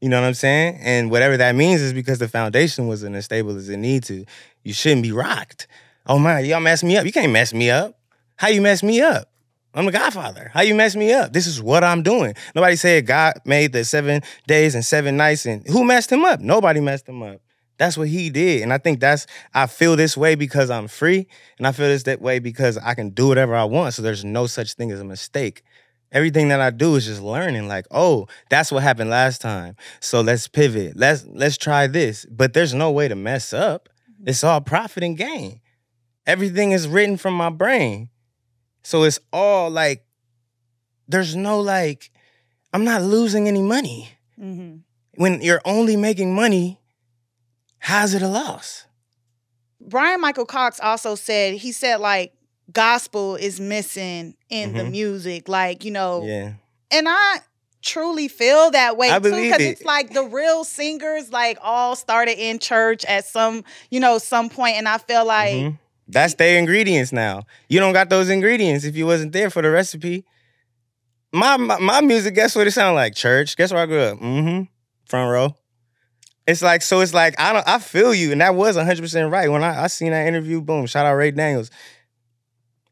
[0.01, 0.79] You know what I'm saying?
[0.83, 4.27] And whatever that means is because the foundation wasn't as stable as it need to.
[4.63, 5.69] You shouldn't be rocked.
[6.07, 7.07] Oh man, y'all mess me up.
[7.07, 7.99] You can't mess me up.
[8.37, 9.31] How you mess me up?
[9.77, 10.51] I'm the Godfather.
[10.55, 11.35] How you mess me up?
[11.35, 12.35] This is what I'm doing.
[12.55, 16.41] Nobody said God made the seven days and seven nights, and who messed him up?
[16.41, 17.43] Nobody messed him up.
[17.77, 21.27] That's what he did, and I think that's I feel this way because I'm free,
[21.59, 23.93] and I feel this that way because I can do whatever I want.
[23.93, 25.63] So there's no such thing as a mistake.
[26.11, 27.69] Everything that I do is just learning.
[27.69, 29.77] Like, oh, that's what happened last time.
[30.01, 30.97] So let's pivot.
[30.97, 32.25] Let's let's try this.
[32.31, 33.91] But there's no way to mess up.
[34.11, 34.31] Mm-hmm.
[34.31, 35.61] It's all profit and gain.
[36.27, 38.09] Everything is written from my brain.
[38.87, 40.05] So it's all like,
[41.09, 42.13] there's no like,
[42.73, 44.11] I'm not losing any money.
[44.41, 44.77] Mm-hmm.
[45.17, 46.79] When you're only making money,
[47.81, 48.87] how's it a loss?
[49.81, 52.33] Bryan Michael Cox also said he said like
[52.73, 54.91] gospel is missing in the Mhm.
[54.93, 56.53] music, like you know, Yeah.
[56.93, 57.41] and I
[57.83, 59.69] truly feel that way I too because it.
[59.71, 64.49] it's like the real singers like all started in church at some you know some
[64.49, 65.79] point, and I feel like Mhm.
[66.09, 67.45] That's their ingredients now.
[67.69, 70.25] You don't got those ingredients if you wasn't there for the recipe.
[71.33, 73.15] My my, my music, guess what it sound like?
[73.15, 73.57] Church.
[73.57, 74.19] Guess where I grew up?
[74.19, 74.65] Mm-hmm.
[75.07, 75.57] Front row.
[76.47, 77.01] It's like so.
[77.01, 77.67] It's like I don't.
[77.67, 79.51] I feel you, and that was 100 percent right.
[79.51, 81.71] When I, I seen that interview, boom, shout out Ray Daniels.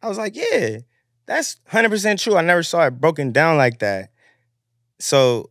[0.02, 0.78] I was like, yeah,
[1.26, 2.36] that's 100 percent true.
[2.36, 4.10] I never saw it broken down like that.
[4.98, 5.50] So,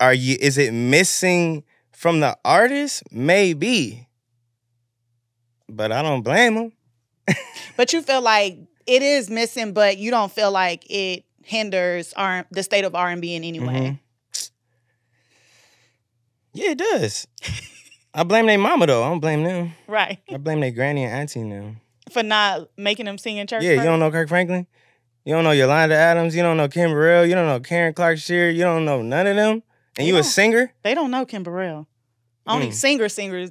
[0.00, 0.36] are you?
[0.40, 4.05] Is it missing From the artist, maybe.
[5.68, 6.72] But I don't blame them.
[7.76, 12.46] But you feel like it is missing, but you don't feel like it hinders R-
[12.50, 13.66] the state of R and B in any way.
[13.74, 13.98] Mhm.
[16.52, 17.26] Yeah, it does.
[18.14, 19.02] I blame their mama though.
[19.04, 19.72] I don't blame them.
[19.86, 20.18] Right.
[20.32, 21.74] I blame their granny and auntie now.
[22.10, 23.62] For not making them sing in church.
[23.62, 24.66] Yeah, you don't know Kirk Franklin?
[25.24, 26.34] You don't know Yolanda Adams?
[26.36, 27.26] You don't know Kim Burrell?
[27.26, 28.54] You don't know Karen Clark Sheard?
[28.54, 29.62] You don't know none of them?
[29.98, 30.72] And you a singer?
[30.82, 31.88] They don't know Kim Burrell.
[32.46, 32.72] Only Mm.
[32.74, 33.50] singer singers.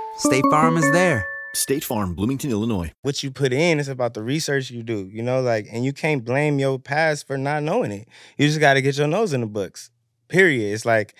[0.21, 1.25] State Farm is there.
[1.55, 2.91] State Farm, Bloomington, Illinois.
[3.01, 3.79] what you put in.
[3.79, 7.25] is about the research you do, you know, like, and you can't blame your past
[7.25, 8.07] for not knowing it.
[8.37, 9.89] You just got to get your nose in the books,
[10.27, 10.75] period.
[10.75, 11.15] It's like,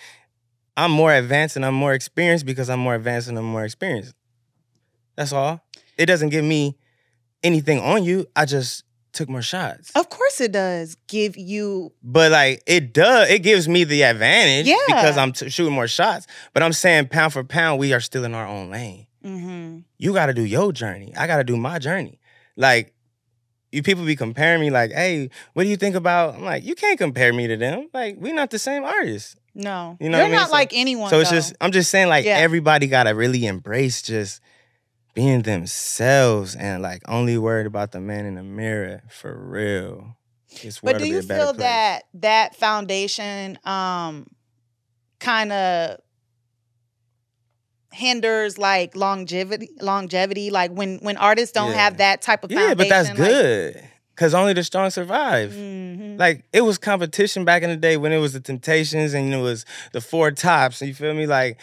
[0.77, 4.13] I'm more advanced and I'm more experienced because I'm more advanced and I'm more experienced.
[5.15, 5.65] That's all.
[5.97, 6.77] It doesn't give me
[7.43, 8.27] anything on you.
[8.35, 9.91] I just took more shots.
[9.95, 14.67] Of course it does give you But like it does, it gives me the advantage
[14.67, 14.77] Yeah.
[14.87, 16.27] because I'm t- shooting more shots.
[16.53, 19.07] But I'm saying pound for pound, we are still in our own lane.
[19.23, 21.13] hmm You got to do your journey.
[21.17, 22.19] I got to do my journey.
[22.55, 22.93] Like
[23.71, 26.75] you people be comparing me like, "Hey, what do you think about?" I'm like, "You
[26.75, 27.87] can't compare me to them.
[27.93, 29.97] Like we're not the same artists." no.
[29.99, 30.35] You know You're what I mean?
[30.39, 31.09] not So- like anyone.
[31.09, 31.35] So it's though.
[31.37, 32.37] just I'm just saying like Yeah.
[32.37, 34.41] everybody got to really embrace just
[35.13, 40.17] being themselves and like only worried about the man in the mirror for real.
[40.83, 41.57] But do you feel place.
[41.59, 44.27] that that foundation um
[45.19, 45.97] kind of
[47.93, 51.77] hinders like longevity longevity like when when artists don't Yeah.
[51.77, 53.83] have that type of Yeah, but that's like- good.
[54.17, 55.51] Cause only the strong survive.
[55.51, 56.19] Mhm.
[56.19, 59.37] Like it was competition back in the day when it was the Temptations and it
[59.37, 60.81] was the Four Tops.
[60.81, 61.25] You feel me?
[61.25, 61.57] Like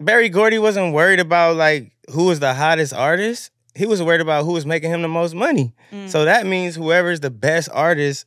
[0.00, 3.50] Berry Gordy wasn't worried about like who was the hottest artist.
[3.74, 5.74] He was worried about who was making him the most money.
[5.92, 6.08] Mm.
[6.08, 8.24] So that means whoever's the best artist,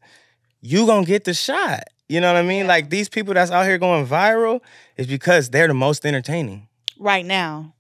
[0.61, 1.83] you gonna get the shot.
[2.07, 2.61] You know what I mean?
[2.61, 2.67] Yeah.
[2.67, 4.61] Like these people that's out here going viral
[4.97, 6.67] is because they're the most entertaining.
[6.99, 7.73] right now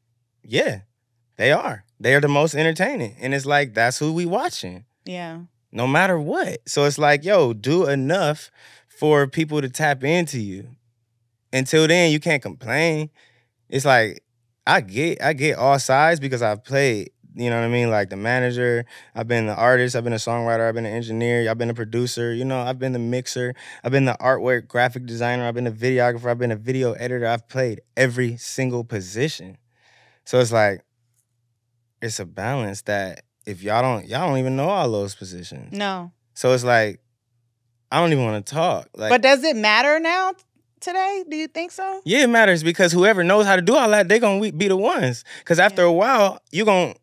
[0.43, 0.81] Yeah,
[1.37, 1.85] they are.
[1.99, 5.41] They are the most entertaining, and it's like that's who we watching yeah
[5.73, 6.59] no matter what.
[6.67, 8.51] So it's like, yo, do enough
[8.87, 10.67] for people to tap into you.
[11.51, 13.09] Until then, you can't complain.
[13.73, 14.23] It's like
[14.67, 17.89] I get I get all sides because I've played, you know what I mean?
[17.89, 21.49] Like the manager, I've been the artist, I've been a songwriter, I've been an engineer,
[21.49, 25.07] I've been a producer, you know, I've been the mixer, I've been the artwork graphic
[25.07, 29.57] designer, I've been a videographer, I've been a video editor, I've played every single position.
[30.23, 30.83] So it's like
[31.99, 35.75] it's a balance that if y'all don't y'all don't even know all those positions.
[35.75, 36.99] no So it's like
[37.91, 38.89] I don't even want to talk.
[38.93, 40.33] Like but does it matter now
[40.83, 43.89] today do you think so yeah, it matters because whoever knows how to do all
[43.89, 45.23] that, they're gonna be the ones.
[45.45, 45.87] Cause after Yeah.
[45.87, 46.95] a while, you're gonna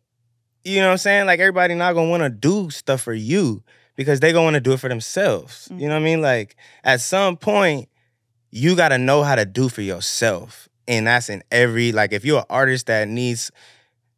[0.63, 1.25] you know what I'm saying?
[1.25, 3.63] Like everybody not gonna wanna do stuff for you
[3.95, 5.67] because they gonna wanna do it for themselves.
[5.71, 6.05] You know what I mm-hmm.
[6.05, 6.21] mean?
[6.21, 7.89] Like at some point,
[8.51, 10.69] you gotta know how to do for yourself.
[10.87, 13.51] And that's in every like if you're an artist that needs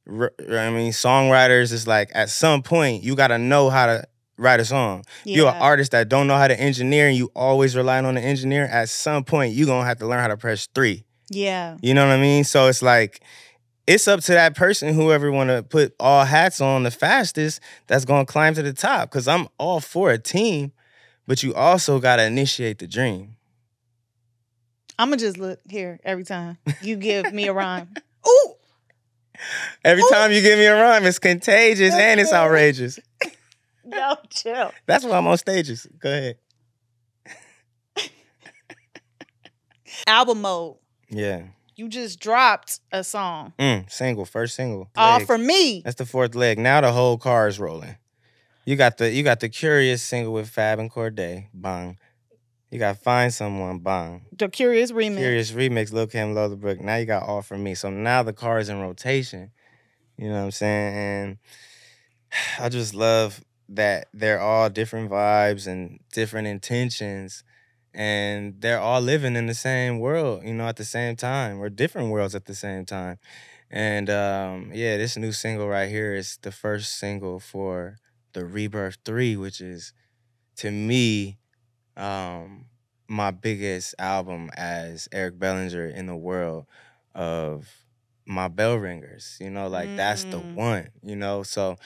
[0.06, 4.66] I mean songwriters, it's like at some point you gotta know how to write a
[4.66, 5.04] song.
[5.24, 8.22] You're an artist that don't know how to engineer and you always relying on the
[8.22, 11.04] engineer, at some point you're gonna have to learn how to press three.
[11.30, 12.44] yeah You know what I mean?
[12.44, 13.22] So it's like
[13.86, 18.06] it's up to that person, whoever want to put all hats on the fastest, that's
[18.06, 19.10] gonna climb to the top.
[19.12, 20.72] Cause I'm all for a team,
[21.28, 23.36] but you also gotta initiate the dream.
[25.00, 27.90] i'm gonna just look here every time you give me a rhyme
[28.28, 28.54] Ooh,
[29.84, 33.00] Every time you give me a rhyme, it's contagious and it's outrageous.
[33.92, 35.88] yo chill That's why I'm on stages.
[36.00, 36.38] Go ahead.
[40.08, 40.78] album mode
[41.10, 41.44] Yeah.
[41.76, 44.90] you just dropped a song Mm, single, first single.
[44.96, 45.28] all Leg.
[45.28, 46.58] for me That's the fourth leg.
[46.60, 47.98] Now the whole car is rolling.
[48.66, 51.98] You got the you got the curious single with Fab and Corday, bang.
[52.72, 54.26] You got find someone, bang.
[54.36, 56.82] the curious remix Curious remix, Lil Kim, Brooke.
[56.82, 57.76] Now you got all from me.
[57.76, 59.52] So now the car is in rotation.
[60.18, 60.94] You know what I'm saying?
[60.96, 61.38] And
[62.60, 63.44] I just love
[63.76, 67.44] that they're all different vibes and different intentions.
[67.94, 71.70] And they're all living in the same world, you know, at the same time, or
[71.70, 73.20] different worlds at the same time.
[73.70, 77.98] And um, yeah, this new single right here is the first single for
[78.34, 79.94] the Rebirth 3, which is
[80.58, 81.38] to me
[81.98, 82.66] um
[83.08, 86.66] my biggest album as Eric Bellinger in the world
[87.14, 87.70] of
[88.26, 89.38] my bell ringers.
[89.40, 90.54] You know, like that's the Mm.
[90.56, 90.88] one.
[91.04, 91.78] You know, so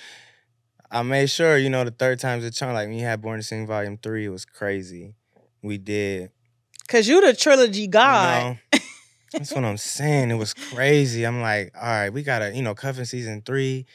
[0.89, 1.58] I made sure.
[1.58, 2.73] You know, the third time's a charm.
[2.73, 5.15] Like when you had Born to Sing Volume Three, it was crazy.
[5.62, 6.32] We did.
[6.88, 8.58] Cause you the trilogy you know?
[9.34, 10.32] that's what I'm saying.
[10.32, 11.26] It was crazy.
[11.26, 13.86] I'm like, all right, we gotta, you know, cuffing season three.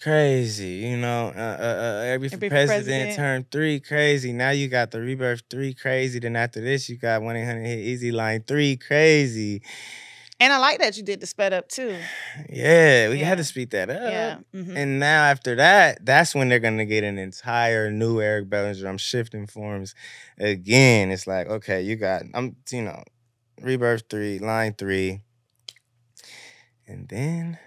[0.00, 3.16] Crazy, you know, uh, uh, uh, every, Every president, President.
[3.16, 4.32] turn three, crazy.
[4.32, 6.18] Now you got the rebirth three, crazy.
[6.18, 9.60] Then after this, you got one eight hundred hit easy line three, crazy.
[10.40, 11.96] And I like that you did the sped up too.
[12.48, 13.26] Yeah, we Yeah.
[13.26, 14.00] had to speed that up.
[14.10, 14.38] Yeah.
[14.54, 14.76] mhm.
[14.76, 18.88] And now after that, that's when they're gonna get an entire new Eric Bellinger.
[18.88, 19.94] I'm shifting forms
[20.38, 21.10] again.
[21.10, 23.02] It's like, okay, you got I'm you know,
[23.60, 25.20] rebirth three, line three.
[26.86, 27.58] And then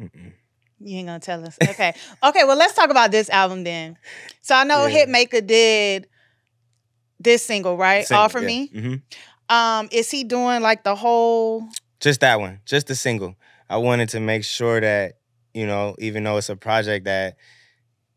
[0.00, 0.32] mm-mm.
[0.82, 1.58] You ain't gonna tell us.
[1.60, 1.92] Okay.
[2.22, 3.96] okay, well let's talk about this album then.
[4.42, 5.04] So I know Yeah.
[5.06, 6.06] Hitmaka did
[7.18, 8.10] this single, right?
[8.12, 8.68] All for me.
[8.68, 8.94] hmm
[9.50, 11.68] Um, is he doing like the whole
[12.00, 13.34] Just that one, just the single.
[13.68, 15.18] I wanted to make sure that,
[15.54, 17.36] you know, even though it's a project that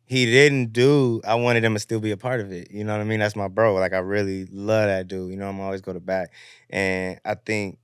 [0.06, 2.70] he didn't do, I wanted him to still be a part of it.
[2.72, 3.20] You know what I mean?
[3.20, 3.74] That's my bro.
[3.74, 5.32] Like I really love that dude.
[5.32, 6.32] You know, I'm always go to back.
[6.70, 7.80] And I think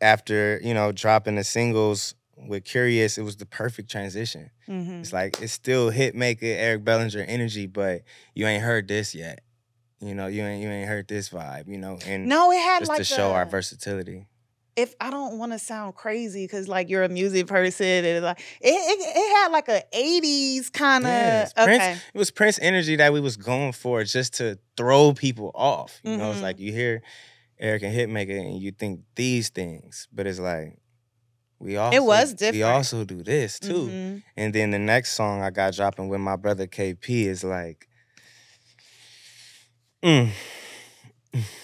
[0.00, 4.50] after, you know, dropping the singles with Curious, it was the perfect transition.
[4.68, 5.00] Mhm.
[5.00, 8.02] It's like it's still Hitmaka Eric Bellinger energy, but
[8.34, 9.40] you ain't heard this yet.
[10.02, 12.80] You know, you ain't you ain't heard this vibe, you know, and No, it had
[12.80, 14.26] just like to show our versatility.
[14.74, 18.40] if I don't want to sound crazy because like you're a music person and like
[18.60, 21.64] it, it, it had like a 80s kind of Yes, okay.
[21.78, 26.00] Prince, it was Prince energy that we was going for just to throw people off.
[26.02, 26.42] You know, it's Mhm.
[26.42, 27.02] like you hear
[27.60, 30.78] Eric and Hitmaka and you think these things, but it's like
[31.60, 32.54] we also it was different.
[32.56, 33.88] We also do this too.
[33.88, 34.22] Mhm.
[34.36, 37.88] And then the next song I got dropping with my brother KP is like,
[40.02, 40.30] mm,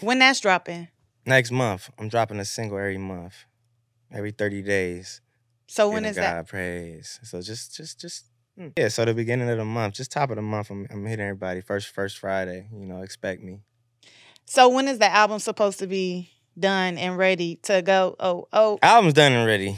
[0.00, 0.88] When that's dropping.
[1.26, 3.34] next month I'm dropping a single every month,
[4.12, 5.20] every thirty days.
[5.66, 6.36] So when is is that?
[6.36, 7.20] God praise.
[7.24, 8.24] So just, just, just.
[8.58, 8.72] mm.
[8.76, 11.24] Yeah, so the beginning of the month, just top of the month, I'm, I'm hitting
[11.26, 12.68] everybody first, first Friday.
[12.72, 13.60] You know, expect me.
[14.46, 18.16] So when is the album supposed to be done and ready to go?
[18.18, 19.76] Oh, oh, Album's done already.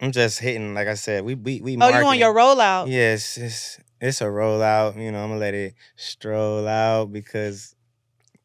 [0.00, 1.76] I'm just hitting, like I said, we we we.
[1.80, 2.88] oh, you on your rollout?
[2.88, 5.02] Yes, it's it's a rollout.
[5.02, 7.74] You know, I'm gonna let it stroll out because,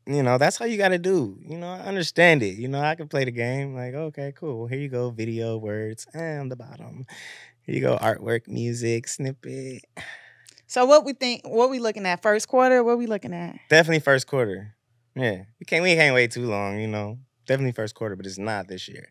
[0.05, 1.37] you know, that's how you got to do.
[1.45, 2.57] You know, I understand it.
[2.57, 3.75] You know, I can play the game.
[3.75, 4.67] Like, okay, cool.
[4.67, 7.05] Here you go, video words and the bottom.
[7.61, 9.83] Here you go, artwork, music, snippet.
[10.67, 11.41] So what we think?
[11.47, 12.21] What we looking at?
[12.21, 12.83] First quarter?
[12.83, 13.57] What we looking at?
[13.69, 14.75] Definitely first quarter.
[15.15, 16.79] Yeah, we can't we can't wait too long.
[16.79, 19.09] You know, definitely first quarter, but it's not this year.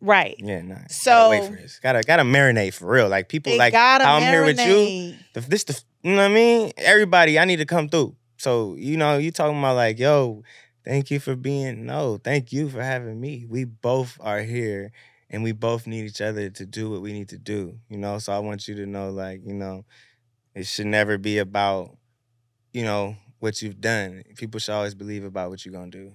[0.00, 0.36] Right.
[0.38, 0.74] Yeah, nah.
[0.74, 1.78] gotta So- wait for this.
[1.80, 3.08] Gotta gotta marinate for real.
[3.08, 5.14] Like people like how I'm here with you.
[5.34, 6.72] The, this the you know what I mean.
[6.76, 8.14] Everybody, I need to come through.
[8.38, 10.42] So you know, you talking about like, yo,
[10.84, 11.86] thank you for being.
[11.86, 13.46] No, thank you for having me.
[13.48, 14.92] We both are here,
[15.30, 17.78] and we both need each other to do what we need to do.
[17.88, 19.84] You know, so I want you to know, like, you know,
[20.54, 21.96] it should never be about,
[22.72, 24.24] you know, what you've done.
[24.36, 26.12] People should always believe about what you're gonna do.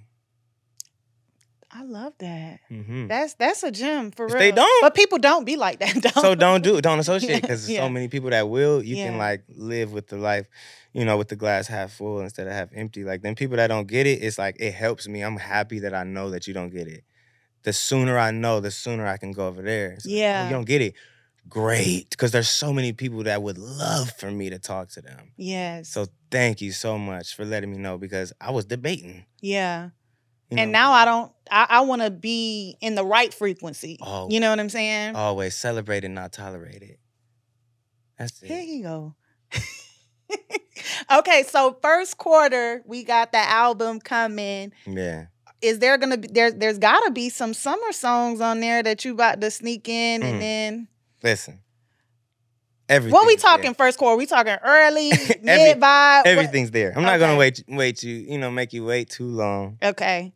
[1.75, 2.59] I love that.
[2.69, 4.37] hmm That's that's a gem for real.
[4.37, 5.93] they don't- but people don't be like that.
[6.01, 6.21] Don't.
[6.21, 6.81] so don't do it.
[6.83, 7.79] Don't associate because Yeah.
[7.81, 8.83] so many people that will.
[8.83, 10.47] You can like live with the life,
[10.93, 13.03] you know, with the glass half full instead of half empty.
[13.03, 15.21] Like then people that don't get it, it's like it helps me.
[15.23, 17.03] I'm happy that I know that you don't get it.
[17.63, 19.89] The sooner I know, the sooner I can go over there.
[19.91, 20.43] Like, oh, Yeah.
[20.45, 20.93] you don't get it.
[21.49, 25.31] Great, because there's so many people that would love for me to talk to them.
[25.37, 25.89] Yes.
[25.89, 29.25] So thank you so much for letting me know because I was debating.
[29.41, 29.89] yeah.
[30.49, 31.31] You and know, now I don't.
[31.49, 33.97] I, I want to be in the right frequency.
[34.01, 34.27] Oh.
[34.29, 35.15] You know what I'm saying?
[35.15, 36.99] always celebrate and not tolerate it.
[38.17, 38.47] That's it.
[38.47, 39.15] Here you go.
[41.19, 44.71] okay, so first quarter we got the album coming.
[44.85, 45.25] Yeah.
[45.61, 46.51] Is there gonna be there?
[46.51, 50.25] There's gotta be some summer songs on there that you about to sneak in, Mm.
[50.25, 50.87] and then
[51.23, 51.59] Listen.
[52.89, 53.13] Everything.
[53.13, 54.17] what we talking first quarter?
[54.17, 56.25] We talking early, Every- mid vibe.
[56.25, 56.93] Everything's there.
[56.95, 59.77] I'm not gonna wait wait you, you know, make you wait too long.
[59.81, 60.33] Okay.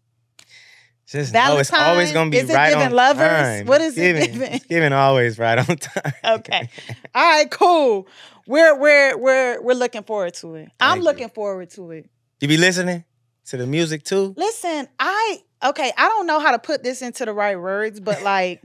[1.08, 3.28] Just know it's always gonna be Is it right giving on lovers?
[3.28, 3.66] time.
[3.66, 4.32] What is it giving?
[4.34, 4.54] giving?
[4.54, 6.14] It's giving always right on time.
[6.26, 6.70] Okay.
[7.16, 8.08] All right, cool.
[8.46, 10.70] We're we're we're we're looking forward to it.
[10.80, 11.04] I'm Thank you.
[11.06, 12.10] looking forward to it.
[12.42, 13.06] You be listening
[13.46, 14.34] to the music too?
[14.36, 18.22] Listen, I okay, I don't know how to put this into the right words, but
[18.22, 18.62] like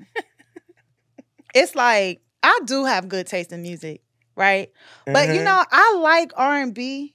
[1.54, 4.02] it's like I do have good taste in music,
[4.36, 4.70] right?
[5.06, 5.44] But you Mhm.
[5.44, 7.14] know, I like R&B.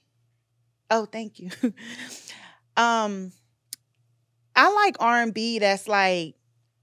[0.90, 1.50] Oh, thank you.
[2.76, 3.32] um
[4.56, 6.34] I like R&B that's like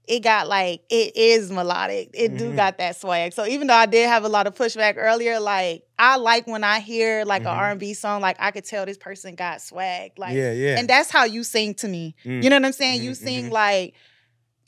[0.08, 2.10] it got like it is melodic.
[2.14, 2.56] It do Mhm.
[2.56, 3.32] got that swag.
[3.32, 6.62] So even though I did have a lot of pushback earlier, like I like when
[6.62, 7.46] I hear like Mhm.
[7.46, 10.12] a R&B song, like I could tell this person got swag.
[10.16, 10.78] Like yeah, yeah.
[10.78, 12.14] and that's how you sing to me.
[12.24, 12.42] Mm.
[12.42, 13.02] You know what I'm saying?
[13.02, 13.52] You Mhm, sing mhm.
[13.52, 13.94] like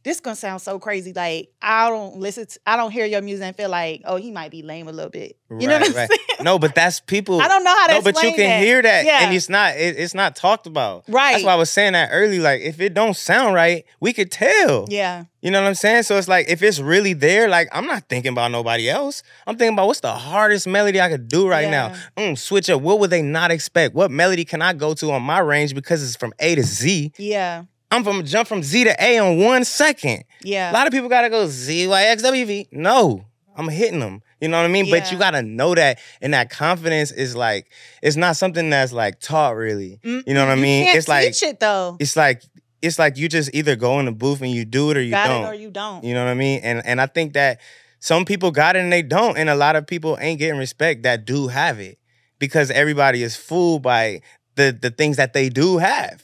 [0.09, 1.13] this gonna sound so crazy.
[1.13, 2.47] Like I don't listen.
[2.47, 4.93] To, I don't hear your music and feel like, oh, he might be lame a
[4.93, 5.37] little bit.
[5.51, 6.09] You know Right, what I'm right.
[6.09, 6.45] saying?
[6.45, 7.41] no, but that's people.
[7.43, 8.61] I don't know how to No, but you can that.
[8.63, 9.21] hear that, Yeah.
[9.27, 9.77] and it's not.
[9.77, 11.05] It, it's not talked about.
[11.09, 11.33] Right.
[11.33, 12.39] That's why I was saying that early.
[12.39, 14.87] Like, if it don't sound right, we could tell.
[14.89, 15.25] Yeah.
[15.41, 16.03] You know what I'm saying?
[16.03, 19.23] So it's like if it's really there, like I'm not thinking about nobody else.
[19.47, 21.95] I'm thinking about what's the hardest melody I could do right now.
[22.17, 22.81] Mm, switch up.
[22.83, 23.95] What would they not expect?
[23.95, 27.13] What melody can I go to on my range because it's from A to Z?
[27.19, 27.65] Yeah.
[27.91, 30.25] I'm from jump from Z to A in one second.
[30.43, 30.71] Yeah.
[30.71, 32.69] A lot of people gotta go Z Y X W V.
[32.73, 33.25] No,
[33.57, 34.23] I'm hitting them.
[34.41, 34.85] You know what I mean?
[34.87, 34.99] Yeah.
[35.01, 37.71] But you gotta know that, and that confidence is like
[38.03, 39.99] it's not something that's like taught really.
[40.03, 40.85] You know what I You mean?
[40.87, 41.97] can't It's like teach it though.
[41.99, 42.43] it's like
[42.83, 45.11] it's like you just either go in the booth and you do it or you
[45.11, 45.45] got don't.
[45.45, 46.05] it or you don't.
[46.05, 46.61] You know what I mean?
[46.63, 47.61] And and I think that
[48.01, 51.03] some people got it and they don't, and a lot of people ain't getting respect
[51.03, 51.99] that do have it
[52.39, 54.21] because everybody is fooled by
[54.55, 56.23] the the things that they do have,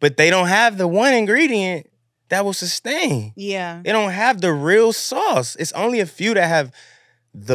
[0.00, 1.86] but they don't have the one ingredient
[2.30, 3.32] that will sustain.
[3.36, 3.82] Yeah.
[3.84, 5.56] They don't have the real sauce.
[5.56, 6.72] It's only a few that have
[7.34, 7.54] the.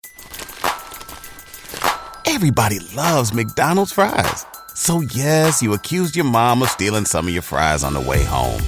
[2.26, 4.46] Everybody loves McDonald's fries.
[4.74, 8.24] So yes, you accused your mom of stealing some of your fries on the way
[8.24, 8.62] home.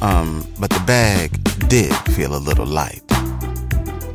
[0.00, 1.30] Um, but the bag
[1.68, 3.02] did feel a little light.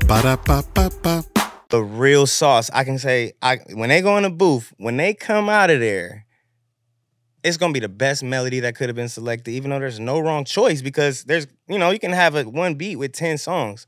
[0.07, 1.23] Ba-da-ba-ba-ba.
[1.69, 2.69] the real sauce.
[2.73, 5.79] I can say I when they go in the booth, when they come out of
[5.79, 6.25] there,
[7.47, 10.19] it's gonna be the best melody that could have been selected, even though there's no
[10.19, 13.85] wrong choice because there's you know you can have a one beat with 10 songs.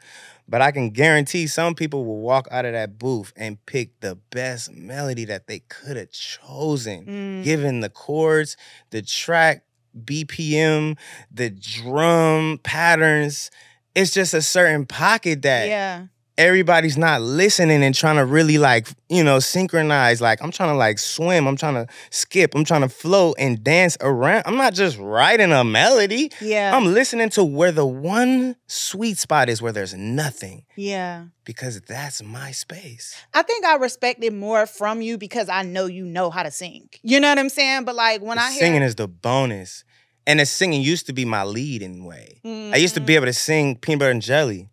[0.48, 4.16] But I can guarantee some people will walk out of that booth and pick the
[4.32, 7.44] best melody that they could have chosen, Mm.
[7.44, 8.58] given the chords,
[8.90, 9.64] the track,
[9.96, 10.98] BPM,
[11.32, 13.52] the drum patterns.
[13.94, 16.06] It's just a certain pocket that Yeah.
[16.40, 20.76] Everybody's not listening and trying to really like you know synchronize like i'm trying to
[20.78, 24.74] like swim i'm trying to skip i'm trying to float and dance around i'm not
[24.74, 26.76] just writing a melody Yeah.
[26.76, 31.26] i'm listening to where the one sweet spot is where there's nothing yeah.
[31.44, 35.86] because that's my space I think I respect it more from you because I know
[35.86, 36.90] you know how to sing.
[37.04, 37.84] You know what I'm saying?
[37.86, 39.84] But like when The I hear singing is the bonus
[40.26, 43.18] and the singing used to be my lead in way i used to be Mhm.
[43.18, 44.70] able to sing peanut butter and jelly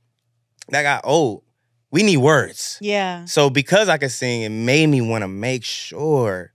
[0.69, 1.43] that got old
[1.91, 3.25] we need words Yeah.
[3.27, 6.53] So because I could sing, it made me want to make sure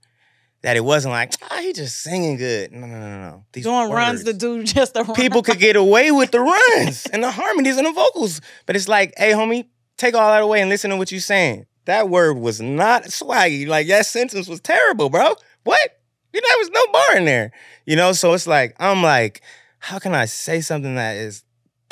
[0.62, 2.70] that it wasn't like, ah, he just singing good.
[2.70, 3.44] No, no, no, no.
[3.52, 4.38] These Doing runs to words.
[4.38, 5.16] do just a run.
[5.16, 8.40] People could get away with the runs and the harmonies and the vocals.
[8.66, 9.66] But it's like, hey, homie,
[9.96, 11.66] take all that away and listen to what you're saying.
[11.86, 13.66] That word was not swaggy.
[13.66, 15.34] Like that sentence was terrible, bro.
[15.64, 15.98] What?
[16.32, 17.50] You know, there was no bar in there.
[17.84, 19.42] You know, so it's like, I'm like,
[19.80, 21.42] how can I say something that is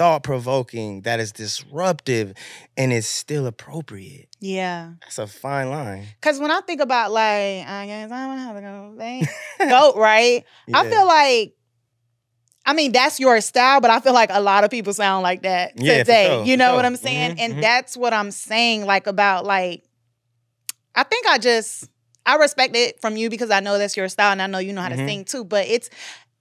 [0.01, 2.33] thought provoking, that is disruptive,
[2.75, 4.31] and is still appropriate?
[4.41, 4.93] Yeah.
[5.03, 6.07] That's a fine line.
[6.23, 8.63] Cause when I think about like I guess I'm gonna have to
[9.59, 10.43] go goat, right?
[10.73, 11.53] I feel like
[12.65, 15.43] I mean that's your style, but I feel like a lot of people sound like
[15.43, 16.29] that Yeah, today.
[16.29, 16.77] sure, you know sure.
[16.77, 17.33] what I'm saying?
[17.33, 17.61] Mhm, and mhm.
[17.61, 19.85] that's what I'm saying, like about like
[20.95, 21.91] I think I just
[22.25, 24.73] I respect it from you because I know that's your style and I know you
[24.73, 25.07] know how to Mhm.
[25.07, 25.45] sing too.
[25.45, 25.91] But it's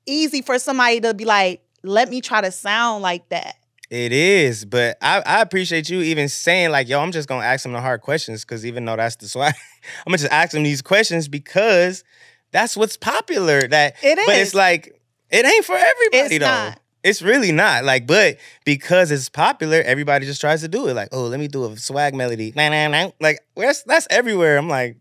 [0.06, 3.56] easy for somebody to be like, let me try to sound like that.
[3.90, 7.64] It is, but I, I appreciate you even saying like, yo, I'm just gonna ask
[7.64, 9.56] them the hard questions because even though that's the swag,
[10.06, 12.04] I'm gonna just ask them these questions because
[12.52, 13.68] that's what's popular.
[13.68, 16.46] That It but it's like it ain't for everybody It's though.
[16.46, 16.80] not.
[17.02, 20.94] It's really not like, but because it's popular, everybody just tries to do it.
[20.94, 22.52] Like, oh, let me do a swag melody.
[22.56, 24.58] Like, that's that's everywhere.
[24.58, 24.98] I'm like,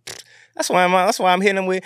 [0.54, 1.82] that's why I'm that's why I'm hitting them with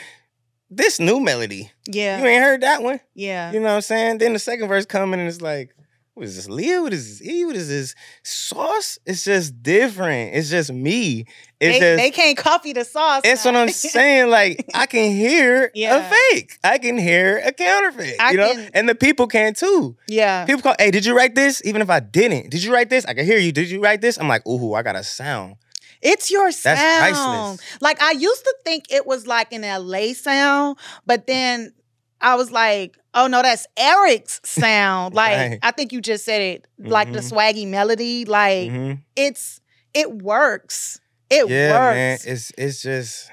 [0.76, 1.70] this new melody.
[1.86, 2.18] Yeah.
[2.20, 3.00] You ain't heard that one.
[3.14, 3.52] yeah.
[3.52, 4.18] You know what I'm saying?
[4.18, 5.74] Then the second verse coming and it's like,
[6.14, 6.82] what is this Leah?
[6.82, 7.44] What is this E?
[7.46, 8.98] What is this sauce?
[9.06, 10.34] It's just different.
[10.34, 11.24] It's just me.
[11.58, 13.22] It's They, just they can't copy the sauce.
[13.24, 13.30] now.
[13.44, 14.28] what I'm saying.
[14.28, 16.06] Like I can hear Yeah.
[16.06, 16.58] a fake.
[16.62, 18.16] I can hear a counterfeit.
[18.20, 19.96] I you know, can- and the people can too.
[20.06, 20.44] yeah.
[20.44, 21.62] People call, hey, did you write this?
[21.64, 23.06] Even if I didn't, did you write this?
[23.06, 23.50] I can hear you.
[23.50, 24.18] Did you write this?
[24.18, 25.56] I'm like, ooh, I got a sound.
[26.02, 26.78] It's your sound.
[26.78, 27.60] priceless.
[27.80, 31.72] Like I used to think it was like an LA sound, but then
[32.20, 35.14] I was like, oh no, that's Eric's sound.
[35.22, 35.58] Like Right.
[35.62, 37.32] I think you just said it, like the Mhm.
[37.32, 38.24] swaggy melody.
[38.24, 38.98] Like Mhm.
[39.16, 39.60] it's
[39.94, 40.98] it works.
[41.30, 42.12] It Yeah, man.
[42.12, 42.24] works.
[42.26, 43.30] It's it's just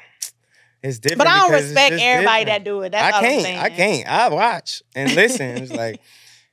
[0.82, 1.18] it's different.
[1.20, 2.48] but I don't respect everybody different.
[2.48, 2.92] that do it.
[2.92, 3.44] That's I all I'm can't.
[3.44, 3.60] saying.
[3.60, 4.08] I can't.
[4.08, 5.58] I watch and listen.
[5.64, 6.00] it's like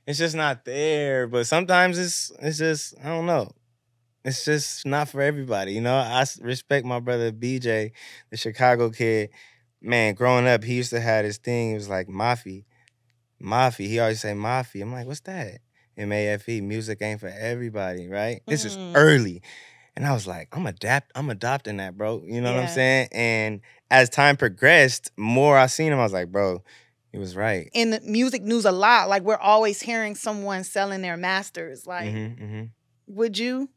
[0.07, 1.27] it's just not there.
[1.29, 3.51] But sometimes it's it's just I don't know.
[4.27, 5.73] It's just not for everybody.
[5.73, 7.93] You know, I respect my brother BJ,
[8.31, 9.31] the Chicago kid.
[9.81, 11.71] Man, growing up, he used to have this thing.
[11.71, 12.65] It was like Mafi,
[13.41, 13.87] Mafi.
[13.87, 14.83] He always say Mafi.
[14.83, 15.61] I'm like, what's that?
[15.97, 16.61] M A F E.
[16.61, 18.43] Music ain't for everybody, right?
[18.49, 18.93] This is Mhm.
[18.97, 19.43] early.
[19.95, 22.23] And I was like, I'm adapt, I'm adopting that, bro.
[22.27, 23.09] You know what I'm saying?
[23.13, 23.61] And
[23.91, 26.63] as time progressed, more I seen him, I was like, bro,
[27.13, 27.71] he was right.
[27.73, 29.09] in the music news a lot.
[29.09, 31.87] Like we're always hearing someone selling their masters.
[31.87, 32.63] Like, hmm hmm
[33.07, 33.71] would you?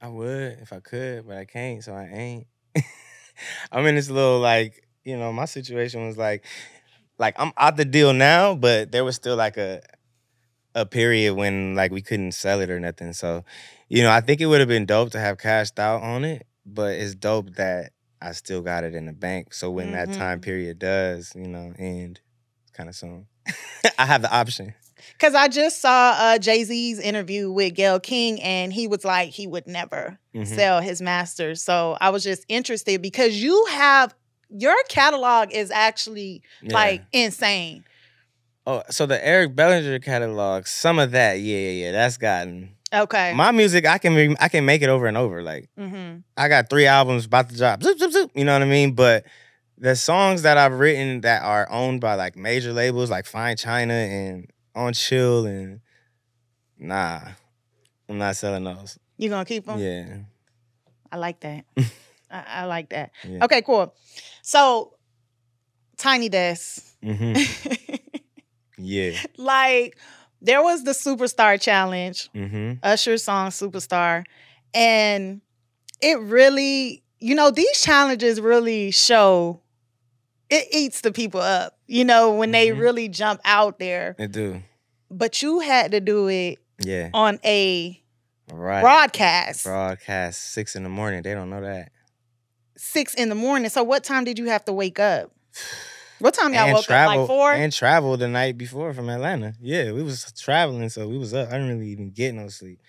[0.00, 2.46] I would if I could, but I can't, so I ain't.
[3.72, 6.44] I'm in this little like, you know, my situation was like,
[7.18, 9.82] like I'm out the deal now, but there was still like a
[10.74, 13.12] a period when like we couldn't sell it or nothing.
[13.12, 13.44] So,
[13.88, 16.46] you know, I think it would have been dope to have cashed out on it,
[16.66, 19.54] but it's dope that I still got it in the bank.
[19.54, 20.42] So when that time Mhm.
[20.42, 22.20] period does, you know, end
[22.72, 23.26] kind of soon,
[23.98, 24.74] I have the option.
[25.12, 29.30] Because I just saw uh, Jay Z's interview with Gayle King, and he was like
[29.30, 30.46] he would never Mhm.
[30.46, 31.62] sell his masters.
[31.62, 34.14] So I was just interested because you have
[34.50, 36.74] your catalog is actually Yeah.
[36.74, 37.84] like insane.
[38.66, 43.32] Oh, so the Eric Bellinger catalog, some of that, yeah, yeah, yeah, that's gotten Okay.
[43.34, 43.86] my music.
[43.86, 45.42] I can re- I can make it over and over.
[45.42, 46.18] Like mm-hmm.
[46.36, 48.92] I got three albums about to drop, zoop, zoop, zoop, you know what I mean?
[48.92, 49.24] But
[49.78, 53.94] the songs that I've written that are owned by like major labels like Fine China
[53.94, 55.80] and On Chill and
[56.78, 57.20] nah,
[58.08, 58.96] I'm not selling those.
[59.16, 59.80] You gonna keep them?
[59.80, 60.18] Yeah,
[61.10, 61.64] I like that.
[62.30, 63.10] I, I like that.
[63.24, 63.44] Yeah.
[63.44, 63.92] Okay, cool.
[64.42, 64.94] So,
[65.96, 66.84] Tiny Desk.
[67.02, 67.32] hmm
[68.78, 69.98] yeah, like,
[70.40, 74.24] there was the Superstar Challenge, hmm Usher's song Superstar,
[74.72, 75.40] and
[76.00, 79.60] it really, you know, these challenges really show
[80.50, 82.80] it eats the people up, you know, when they Mhm.
[82.80, 84.14] really jump out there.
[84.18, 84.62] They do.
[85.10, 88.00] But you had to do it Yeah, on a
[88.52, 88.80] right.
[88.80, 91.22] broadcast, Broadcast six in the morning.
[91.22, 91.92] They don't know that.
[92.76, 93.68] six in the morning.
[93.70, 95.32] So, what time did you have to wake up?
[96.20, 97.18] What time y'all and woke travel up?
[97.20, 97.52] Like four?
[97.52, 99.54] and travel the night before from Atlanta.
[99.60, 101.46] Yeah, we was traveling, so we was up.
[101.48, 102.80] I didn't really even get no sleep,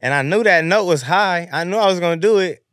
[0.00, 1.48] and I knew that note was high.
[1.52, 2.64] I knew I was gonna do it.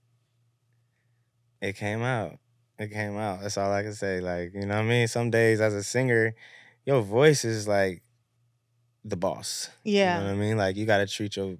[1.62, 2.38] It came out.
[2.80, 3.42] It came out.
[3.42, 4.22] That's all I can say.
[4.22, 5.08] Like you know what I mean.
[5.08, 6.34] Some days as a singer,
[6.86, 8.02] your voice is like
[9.04, 9.70] the boss.
[9.84, 10.18] yeah.
[10.18, 10.58] You know what I mean?
[10.58, 11.56] Like you gotta treat your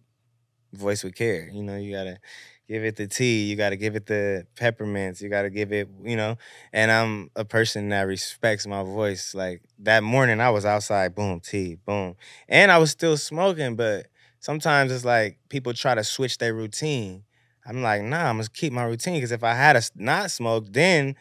[0.74, 1.50] voice with care.
[1.52, 2.20] You know, you gotta
[2.68, 6.16] give it the tea, you gotta give it the peppermints, you gotta give it, you
[6.16, 6.38] know.
[6.72, 9.34] And I'm a person that respects my voice.
[9.36, 12.16] Like that morning I was outside, boom, tea, boom.
[12.48, 14.08] And I was still smoking, but
[14.40, 17.24] sometimes it's like people try to switch their routine.
[17.66, 20.74] I'm like, nah, I'm gonna keep my routine because if I had a not smoked,
[20.74, 21.16] then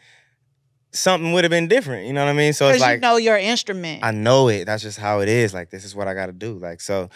[0.91, 2.07] something would have been different.
[2.07, 2.53] You know what I mean?
[2.53, 4.03] So it's like you know your instrument.
[4.03, 4.65] I know it.
[4.65, 5.53] That's just how it is.
[5.53, 6.57] Like this is what I got to do.
[6.57, 7.09] Like so,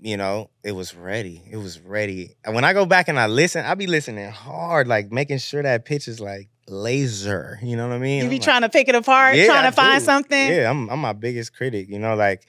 [0.00, 1.42] you know, it was ready.
[1.50, 2.36] It was ready.
[2.44, 5.62] And when I go back and I listen, I be listening hard, like making sure
[5.62, 7.58] that pitch is like laser.
[7.62, 8.18] You know what I mean?
[8.18, 10.04] you I'm be like, trying to pick it apart, Yeah, trying I to find do.
[10.04, 10.48] something.
[10.48, 11.88] Yeah, I'm I'm my biggest critic.
[11.88, 12.46] You know, like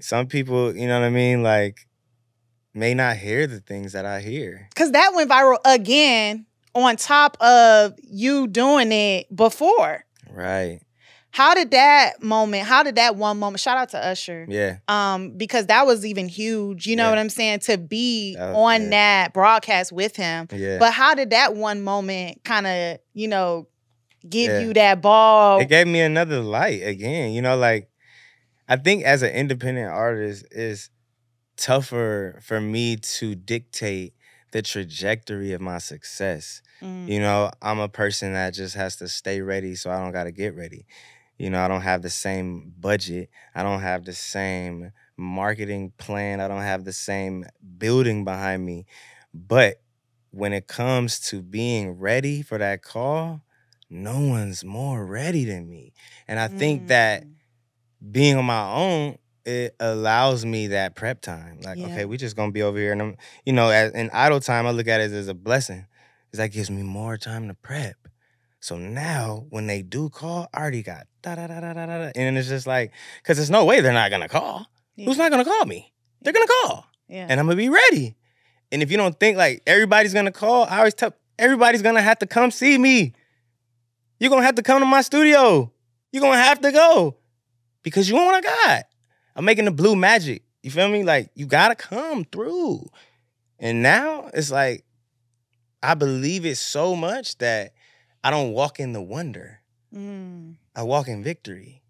[0.00, 1.86] some people, you know what I mean, like
[2.74, 4.68] may not hear the things that I hear.
[4.74, 10.04] Cause that went viral again on top of you doing it before.
[10.30, 10.80] Right.
[11.30, 14.44] How did that moment, how did that one moment, shout out to Usher.
[14.48, 14.78] Yeah.
[14.88, 17.10] Um, because that was even huge, you know Yeah.
[17.10, 18.88] what I'm saying, to be That was- on yeah.
[18.90, 20.46] that broadcast with him.
[20.52, 20.78] Yeah.
[20.78, 23.66] But how did that one moment kind of, you know,
[24.28, 24.58] give Yeah.
[24.60, 25.60] you that ball?
[25.60, 27.32] it gave me another light again.
[27.32, 27.88] You know, like
[28.68, 30.88] I think as an independent artist, it's
[31.62, 34.14] tougher for me to dictate
[34.50, 36.60] the trajectory of my success.
[36.82, 37.08] Mm.
[37.08, 40.24] You know, I'm a person that just has to stay ready so I don't got
[40.24, 40.86] to get ready.
[41.38, 43.30] You know, I don't have the same budget.
[43.54, 46.40] I don't have the same marketing plan.
[46.40, 47.46] I don't have the same
[47.78, 48.86] building behind me.
[49.32, 49.80] But
[50.32, 53.42] when it comes to being ready for that call,
[53.88, 55.92] no one's more ready than me.
[56.26, 57.34] And I think that Mm.
[58.10, 61.60] being on my own, it allows me that prep time.
[61.62, 61.86] Like, Yeah.
[61.86, 64.66] okay, we just gonna be over here, and I'm, you know, as, in idle time,
[64.66, 65.86] I look at it as a blessing,
[66.26, 67.96] because that gives me more time to prep.
[68.60, 72.10] So now, when they do call, I already got da da da da da da,
[72.14, 74.66] and it's just like, because there's no way they're not gonna call.
[74.96, 75.92] Who's not gonna call me?
[76.20, 77.26] They're gonna call, Yeah.
[77.28, 78.16] and I'm gonna be ready.
[78.70, 82.18] And if you don't think like everybody's gonna call, I always tell everybody's gonna have
[82.20, 83.12] to come see me.
[84.20, 85.72] You're gonna have to come to my studio.
[86.12, 87.16] You're gonna have to go
[87.82, 88.84] because you want what I got.
[89.34, 90.42] I'm making the blue magic.
[90.62, 91.02] You feel me?
[91.04, 92.86] Like you gotta come through.
[93.58, 94.84] And now it's like
[95.82, 97.72] I believe it so much that
[98.22, 99.60] I don't walk in the wonder.
[99.94, 100.54] Mm.
[100.74, 101.82] I walk in victory.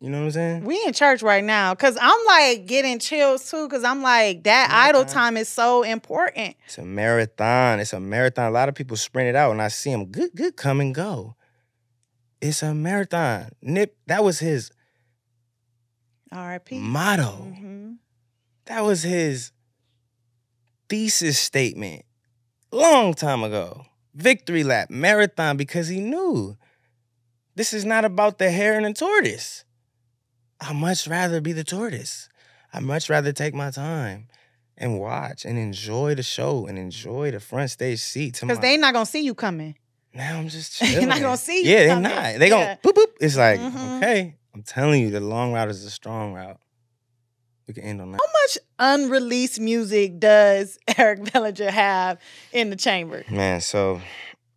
[0.00, 0.64] You know what I'm saying?
[0.64, 4.70] We in church right now because I'm like getting chills too because I'm like that
[4.70, 6.56] Yeah, idle time is so important.
[6.64, 7.80] It's a marathon.
[7.80, 8.48] It's a marathon.
[8.48, 10.94] A lot of people sprint it out, and I see them good, good, come and
[10.94, 11.36] go.
[12.40, 13.50] It's a marathon.
[13.60, 14.70] Nip, that was his
[16.32, 16.78] R.I.P.
[16.78, 17.46] motto.
[17.50, 17.96] Mhm.
[18.66, 19.52] That was his
[20.88, 22.04] thesis statement
[22.72, 23.84] long time ago.
[24.14, 26.56] Victory lap, marathon, because he knew
[27.54, 29.64] this is not about the hare and the tortoise.
[30.60, 32.28] I'd much rather be the tortoise.
[32.72, 34.28] I'd much rather take my time
[34.76, 38.38] and watch and enjoy the show and enjoy the front stage seat.
[38.40, 39.76] Because my- they not gonna see you coming.
[40.12, 42.38] now I'm just They're not gonna see you Yeah, they're not.
[42.38, 42.76] They Yeah.
[42.76, 43.12] gonna boop boop.
[43.20, 43.96] It's like, Mhm.
[43.98, 46.58] okay, I'm telling you, the long route is the strong route.
[47.68, 48.18] We can end on that.
[48.20, 52.18] How much unreleased music does Eric Bellinger have
[52.52, 53.24] in the chamber?
[53.30, 54.00] Man, so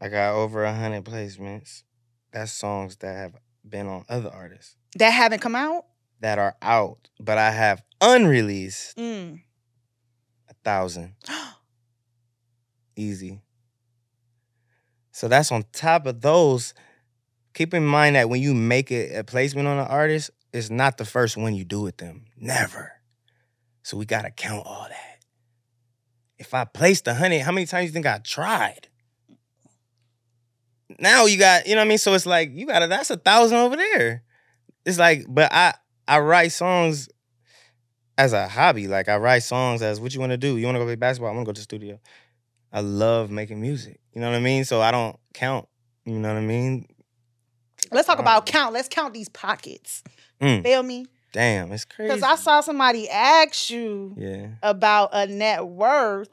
[0.01, 1.83] I got over a hundred placements.
[2.31, 3.35] That's songs that have
[3.67, 5.85] been on other artists That haven't come out?
[6.19, 9.41] that are out, but I have unreleased Mm.
[10.49, 11.13] a thousand.
[12.95, 13.41] Easy.
[15.11, 16.73] So that's on top of those.
[17.53, 20.97] Keep in mind that when you make it a placement on an artist, it's not
[20.97, 22.25] the first one you do with them.
[22.37, 22.93] Never.
[23.83, 25.19] So we gotta count all that.
[26.37, 28.87] If I placed a hundred, how many times you think I tried?
[30.99, 31.97] Now you got, you know what I mean?
[31.97, 34.23] So it's like you gotta that's a thousand over there.
[34.85, 35.73] It's like, but I
[36.07, 37.09] I write songs
[38.17, 38.87] as a hobby.
[38.87, 40.57] Like I write songs as what you want to do.
[40.57, 41.31] You want to go play basketball?
[41.31, 41.99] I want to go to the studio.
[42.71, 43.99] I love making music.
[44.13, 44.65] You know what I mean?
[44.65, 45.67] So I don't count.
[46.05, 46.87] You know what I mean?
[47.91, 48.73] Let's talk about Um, count.
[48.73, 50.03] Let's count these pockets.
[50.41, 51.05] Mm, Feel me?
[51.31, 52.13] damn, it's crazy.
[52.13, 54.47] Because I saw somebody ask you Yeah.
[54.61, 56.29] about a net worth,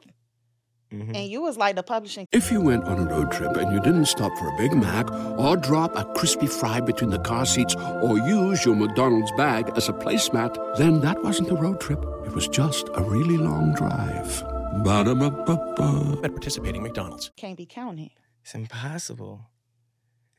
[0.91, 1.15] mhm.
[1.15, 2.27] and you was like the publishing.
[2.31, 5.09] If you went on a road trip and you didn't stop for a Big Mac
[5.39, 9.87] or drop a crispy fry between the car seats or use your McDonald's bag as
[9.89, 12.03] a placemat, then that wasn't a road trip.
[12.25, 14.43] It was just a really long drive.
[14.83, 16.19] Ba-da-ba-ba-ba.
[16.23, 17.31] At participating McDonald's.
[17.37, 18.11] Can't be counted.
[18.43, 19.41] It's impossible.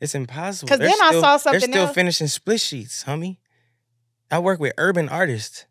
[0.03, 0.69] It's impossible.
[0.69, 1.95] 'Cause They're then I saw something They're still else.
[1.95, 3.39] finishing split sheets, homie.
[4.33, 5.65] I work with urban artists.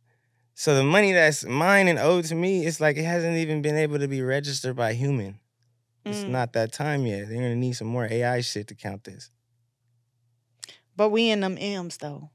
[0.54, 3.76] So the money that's mine and owed to me, it's like it hasn't even been
[3.76, 5.40] able to be registered by human.
[6.06, 6.30] It's Mm.
[6.30, 7.28] not that time yet.
[7.28, 9.30] They're gonna need some more AI shit to count this.
[10.96, 12.30] But we in them M's though.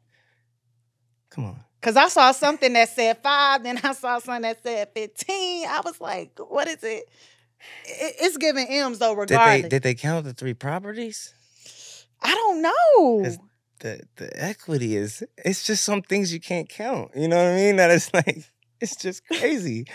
[1.31, 1.65] Come on.
[1.81, 5.67] Cause I saw something that said five, then I saw something that said fifteen.
[5.69, 7.09] I was like, what is it?
[7.87, 11.33] It- It's giving M's though, Did they did they count the three properties?
[12.23, 13.37] I don't know.
[13.81, 17.11] The the equity is it's just some things you can't count.
[17.15, 17.77] You know what I mean?
[17.77, 18.45] That it's like
[18.81, 19.87] it's just crazy.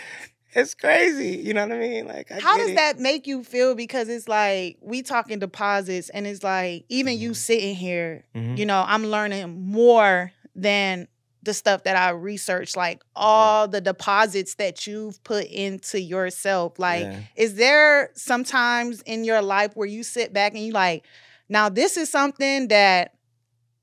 [0.54, 1.38] it's crazy.
[1.38, 2.06] You know what I mean?
[2.06, 2.74] Like I How does it.
[2.76, 3.74] that make you feel?
[3.74, 8.56] Because it's like we talking deposits, and it's like even you sitting here, Mhm.
[8.56, 11.08] you know, I'm learning more than
[11.42, 16.78] the stuff that I researched, like all the deposits that you've put into yourself.
[16.78, 17.18] Like, Yeah.
[17.34, 21.04] is there sometimes in your life where you sit back and you like,
[21.52, 23.12] now this is something that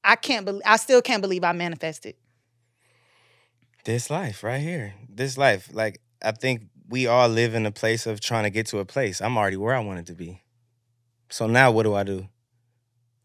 [0.03, 2.15] I can't believe, I still can't believe I manifested.
[3.85, 4.95] this life right here.
[5.07, 5.69] This life.
[5.71, 8.85] Like I think we all live in a place of trying to get to a
[8.85, 9.21] place.
[9.21, 10.41] I'm already where I wanted to be.
[11.29, 12.27] So now what do I do?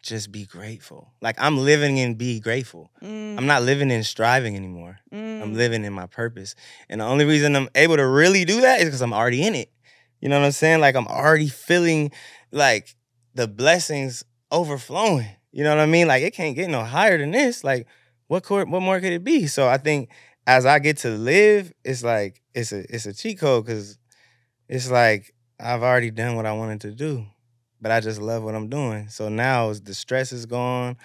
[0.02, 1.14] Just be grateful.
[1.22, 2.90] Like I'm living in be grateful.
[3.02, 4.98] Mm, I'm not living in striving anymore.
[5.10, 5.40] mm.
[5.40, 6.54] I'm living in my purpose.
[6.90, 9.54] And the only reason I'm able to really do that is because I'm already in
[9.54, 9.70] it.
[10.20, 10.80] You know what I'm saying?
[10.80, 12.12] Like I'm already feeling
[12.52, 12.94] like
[13.34, 14.22] the blessings
[14.54, 15.28] overflowing.
[15.52, 16.08] You know what I mean?
[16.08, 17.64] Like it can't get no higher than this.
[17.64, 17.86] Like
[18.28, 19.46] what court, what more could it be?
[19.46, 20.10] So I think
[20.46, 23.98] as I get to live, it's like it's a it's a cheat code because
[24.68, 27.26] it's like I've already done what I wanted to do,
[27.80, 29.08] but I just love what I'm doing.
[29.08, 30.96] So now the stress is gone,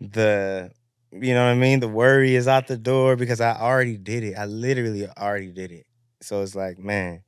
[0.00, 0.70] the
[1.12, 1.80] you know what I mean.
[1.80, 4.34] The worry is out the door because I already did it.
[4.34, 5.86] I literally already did it.
[6.22, 7.22] So it's like, man,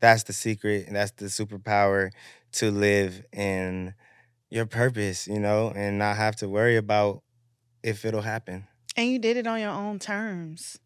[0.00, 2.10] that's the secret and that's the superpower
[2.52, 3.94] to live in
[4.52, 7.22] your purpose, you know, and not have to worry about
[7.82, 8.66] if it'll happen.
[8.96, 10.78] And you did it on your own terms.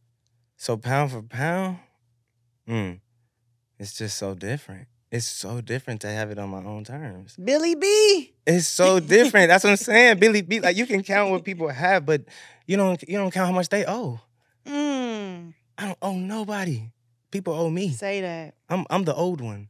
[0.57, 1.79] So pound for pound,
[2.69, 3.01] mm,
[3.79, 4.87] it's just so different.
[5.11, 7.37] It's so different to have it on my own terms.
[7.37, 8.35] Billy B.
[8.47, 9.49] It's so different.
[9.49, 10.21] That's what I'm saying.
[10.21, 12.23] Billy B, like you can count what people have, but
[12.67, 14.21] you don't you don't count how much they owe.
[14.65, 16.93] Mm, I don't owe nobody.
[17.33, 17.91] People owe me.
[17.91, 18.55] say that.
[18.69, 19.69] I'm I'm the old one,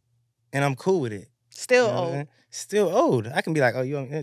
[0.52, 1.28] and I'm cool with it.
[1.56, 2.26] Still You know old.
[2.50, 3.26] Still old.
[3.28, 4.18] I can be like, oh, you, owe me," and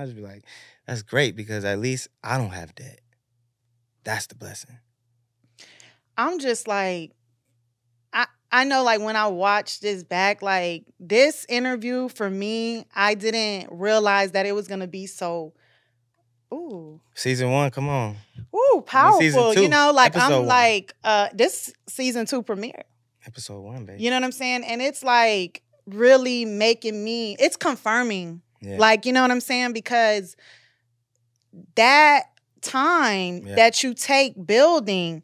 [0.00, 0.44] I just be like,
[0.86, 3.00] that's great because at least I don't have debt.
[4.04, 4.78] That's the blessing.
[6.16, 7.12] I'm just like,
[8.12, 13.14] I I know like when I watched this back, like this interview for me, I
[13.14, 15.52] didn't realize that it was gonna be so,
[16.54, 18.16] ooh, Season one, come on.
[18.54, 19.54] ooh, powerful.
[19.54, 20.46] two, You know, like I'm one.
[20.46, 22.84] like, uh, this season two premiere.
[23.26, 24.02] Episode one, baby.
[24.02, 24.62] You know what I'm saying?
[24.64, 27.36] And it's like really making me.
[27.38, 28.78] It's confirming Yeah.
[28.78, 29.72] Like, you know what I'm saying?
[29.74, 30.34] Because
[31.76, 32.24] that
[32.62, 33.54] time Yeah.
[33.56, 35.22] that you take building.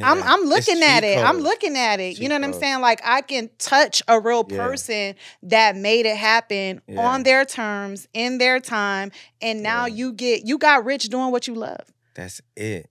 [0.00, 1.24] I'm I'm looking at cheat it.
[1.24, 2.20] I'm looking at it.
[2.20, 2.80] you know what I'm saying?
[2.80, 4.56] Like I can touch a real Yeah.
[4.58, 7.00] person that made it happen Yeah.
[7.04, 9.10] on their terms, in their time,
[9.40, 9.94] and now Yeah.
[9.94, 11.80] you get you got rich doing what you love.
[12.14, 12.88] That's it.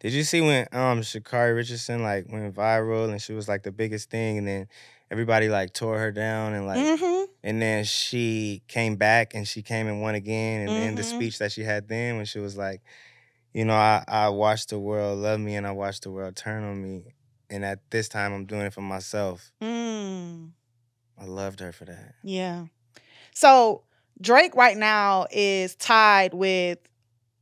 [0.00, 3.72] Did you see when um Sha'Carri Richardson like went viral and she was like the
[3.72, 4.68] biggest thing and then
[5.10, 9.62] everybody like tore her down and like hmm and then she came back and she
[9.62, 12.56] came and won again and then the speech that she had then when she was
[12.56, 12.80] like,
[13.54, 16.64] you know, I, I watched the world love me and I watched the world turn
[16.64, 17.14] on me.
[17.48, 19.52] And at this time I'm doing it for myself.
[19.62, 20.50] Mm.
[21.16, 22.14] I loved her for that.
[22.24, 22.66] Yeah.
[23.32, 23.84] So
[24.20, 26.78] Drake right now is tied with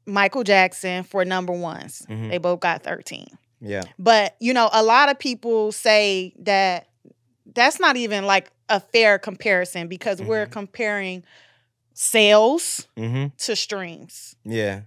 [0.05, 2.05] Michael Jackson for number ones.
[2.11, 2.29] Mhm.
[2.29, 3.27] They both got 13.
[3.61, 3.85] Yeah.
[3.99, 6.89] But, you know, a lot of people say that
[7.47, 10.51] that's not even like a fair comparison because we're Mhm.
[10.53, 11.25] comparing
[11.93, 13.35] sales Mm-hmm.
[13.37, 14.37] to streams.
[14.45, 14.83] Yeah.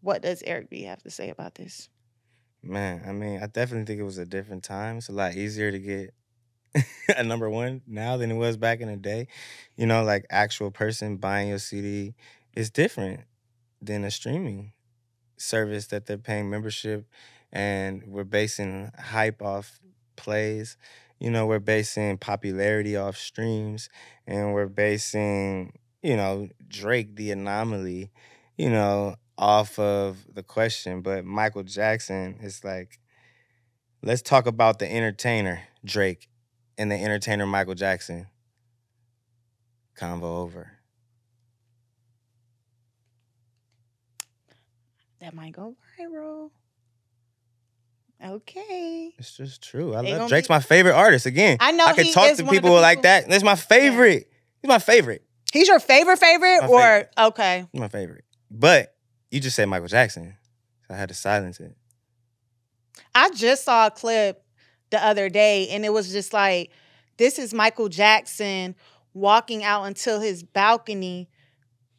[0.00, 1.88] What does Eric B have to say about this?
[2.62, 4.98] Man, I mean, I definitely think it was a different time.
[4.98, 6.14] It's a lot easier to get
[7.16, 9.28] a number one now than it was back in the day.
[9.76, 12.14] You know, like actual person buying your CD
[12.54, 13.20] is different
[13.80, 14.72] than a streaming
[15.36, 17.06] service that they're paying membership
[17.52, 19.78] and we're basing hype off
[20.16, 20.76] plays.
[21.18, 23.88] You know, we're basing popularity off streams
[24.26, 28.10] and we're basing, you know, Drake the anomaly,
[28.56, 31.02] you know, off of the question.
[31.02, 33.00] But Michael Jackson is like,
[34.02, 36.28] let's talk about the entertainer, Drake,
[36.76, 38.28] and the entertainer Michael Jackson.
[39.98, 40.72] Convo over.
[45.20, 46.50] That might go viral.
[48.24, 49.14] Okay.
[49.18, 49.94] It's just true.
[49.94, 51.26] I They love Drake's be- my favorite artist.
[51.26, 53.28] Again, I know I can talk to the people like that.
[53.28, 54.30] That's my favorite.
[54.60, 55.22] He's my favorite.
[55.52, 57.10] He's your favorite favorite My or favorite.
[57.18, 57.66] okay.
[57.72, 58.24] He's my favorite.
[58.50, 58.94] But
[59.30, 60.34] you just said Michael Jackson.
[60.86, 61.76] So I had to silence it.
[63.14, 64.42] I just saw a clip
[64.90, 66.70] the other day and it was just like,
[67.18, 68.74] this is Michael Jackson
[69.14, 71.28] walking out until his balcony.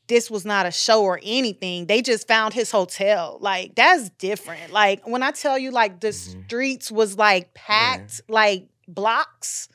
[0.09, 1.85] This was not a show or anything.
[1.85, 3.37] They just found his hotel.
[3.39, 4.73] Like, that's different.
[4.73, 6.45] Like, when I tell you, like, the Mhm.
[6.45, 9.69] streets was like packed, like blocks.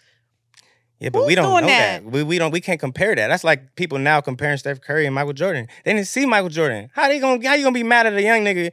[0.98, 2.02] Yeah, but Who's we don't know that.
[2.04, 2.10] that?
[2.10, 3.28] We, we don't we can't compare that.
[3.28, 5.68] That's like people now comparing Steph Curry and Michael Jordan.
[5.84, 6.90] They didn't see Michael Jordan.
[6.94, 8.70] How they gonna how you gonna be mad at a young nigga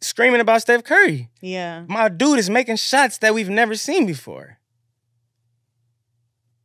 [0.00, 1.30] screaming about Steph Curry?
[1.40, 1.84] Yeah.
[1.88, 4.58] My dude is making shots that we've never seen before.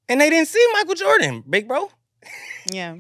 [0.09, 1.89] And they didn't see Michael Jordan, big bro.
[2.71, 2.97] Yeah.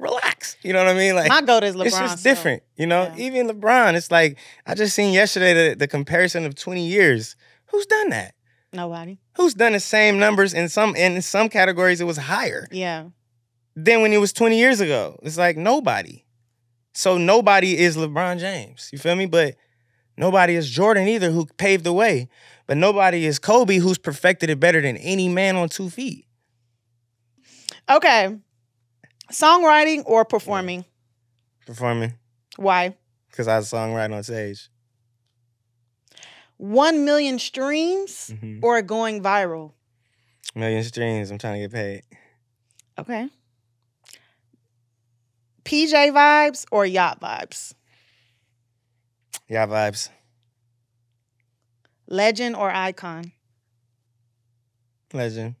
[0.00, 0.56] Relax.
[0.62, 1.14] You know what I mean?
[1.14, 1.86] Like My goat is LeBron.
[1.86, 3.12] it's just so- different, you know.
[3.16, 3.24] yeah.
[3.26, 7.36] Even LeBron, it's like I just seen yesterday the, the comparison of 20 years.
[7.66, 8.34] Who's done that?
[8.72, 9.18] Nobody.
[9.36, 13.06] Who's done the same numbers in some in some categories it was higher Yeah.
[13.76, 15.18] than when it was 20 years ago?
[15.22, 16.24] It's like nobody.
[16.94, 18.88] So nobody is LeBron James.
[18.92, 19.26] You feel me?
[19.26, 19.56] But
[20.16, 22.28] nobody is Jordan either who paved the way.
[22.66, 26.26] But nobody is Kobe who's perfected it better than any man on two feet.
[27.88, 28.36] Okay.
[29.30, 30.84] Songwriting or performing?
[31.66, 32.14] Performing.
[32.56, 32.96] Why?
[33.30, 34.68] Because I was songwriting on stage.
[36.56, 38.60] One million streams Mhm.
[38.62, 39.72] or going viral?
[40.54, 41.30] Million streams.
[41.30, 42.02] I'm trying to get paid.
[42.98, 43.28] Okay.
[45.64, 47.74] PJ vibes or yacht vibes?
[49.48, 50.08] Yeah, vibes.
[52.08, 53.32] Legend or icon?
[55.12, 55.54] Legend.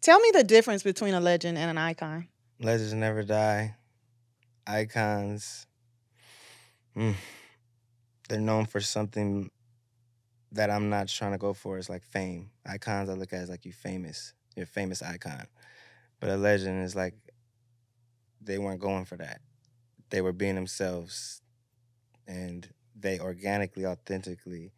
[0.00, 2.28] Tell me the difference between a legend and an icon.
[2.60, 3.76] Legends never die.
[4.66, 5.66] Icons.
[6.96, 7.14] mm,
[8.28, 9.50] they're known for something
[10.52, 11.78] that I'm not trying to go for.
[11.78, 12.50] It's like fame.
[12.64, 14.32] Icons I look at as like you famous.
[14.54, 15.46] You're a famous icon.
[16.18, 17.14] But a legend is like
[18.40, 19.40] they weren't going for that.
[20.10, 21.42] They were being themselves.
[22.26, 24.72] And they organically, authentically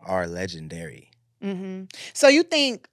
[0.00, 1.10] are legendary.
[1.42, 2.88] hmm So you think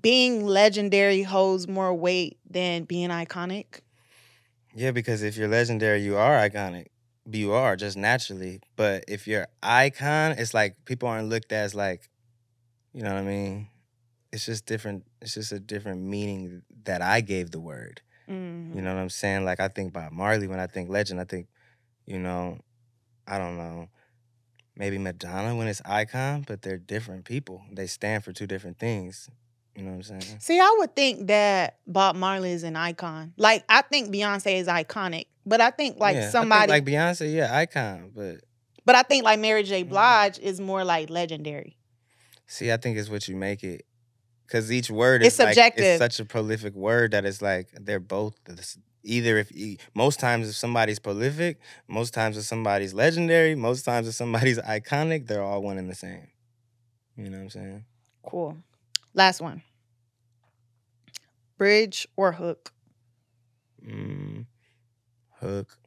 [0.00, 3.80] being legendary holds more weight than being iconic?
[4.74, 6.86] Yeah, because if you're legendary, you are iconic.
[7.30, 8.60] You are just naturally.
[8.76, 12.08] But if you're icon, it's like people aren't looked at as like,
[12.92, 13.68] you know what I mean?
[14.32, 15.04] It's just different.
[15.22, 18.02] It's just a different meaning that I gave the word.
[18.28, 18.74] Mhm.
[18.74, 19.44] You know what I'm saying?
[19.44, 21.48] Like I think Bob Marley when I think legend, I think,
[22.06, 22.58] you know,
[23.26, 23.88] I don't know,
[24.76, 27.62] maybe Madonna when it's icon, but they're different people.
[27.72, 29.30] They stand for two different things.
[29.76, 30.40] You know what I'm saying?
[30.40, 33.34] See, I would think that Bob Marley is an icon.
[33.36, 36.84] Like I think Beyonce is iconic, but I think like Yeah, I think, somebody, like
[36.84, 38.36] Beyonce, yeah, icon, but
[38.84, 39.84] but I think like Mary J.
[39.84, 39.88] Mhm.
[39.90, 41.76] Blige is more like legendary.
[42.46, 43.84] See, I think it's what you make it.
[44.48, 45.84] Cause each word It's is like, subjective.
[45.84, 48.64] it's such a prolific word that it's like they're both the
[49.02, 49.50] either if
[49.94, 51.58] most times if somebody's prolific,
[51.88, 55.94] most times if somebody's legendary, most times if somebody's iconic, they're all one and the
[55.96, 56.28] same.
[57.16, 57.84] You know what I'm saying?
[58.22, 58.56] Cool.
[59.14, 59.62] Last one.
[61.56, 62.72] Bridge or hook?
[63.86, 64.46] Mm,
[65.40, 65.78] hook.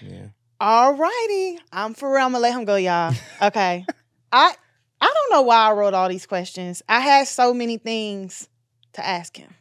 [0.00, 0.28] Yeah.
[0.60, 1.58] All righty.
[1.72, 2.24] I'm for real.
[2.24, 3.14] I'm gonna let him go, y'all.
[3.42, 3.84] Okay.
[4.32, 4.54] I
[5.00, 6.82] I don't know why I wrote all these questions.
[6.88, 8.48] I had so many things
[8.94, 9.54] to ask him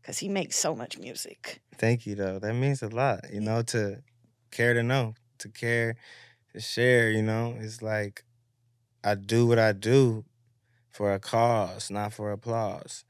[0.00, 1.60] because he makes so much music.
[1.76, 2.38] Thank you though.
[2.38, 4.02] That means a lot, you know, to
[4.50, 5.96] care to know, to care,
[6.52, 7.56] to share, you know.
[7.58, 8.24] It's like
[9.02, 10.24] I do what I do
[10.88, 13.04] for a cause, not for applause.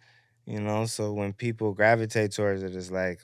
[0.48, 3.20] You know, so when people gravitate towards it, it's like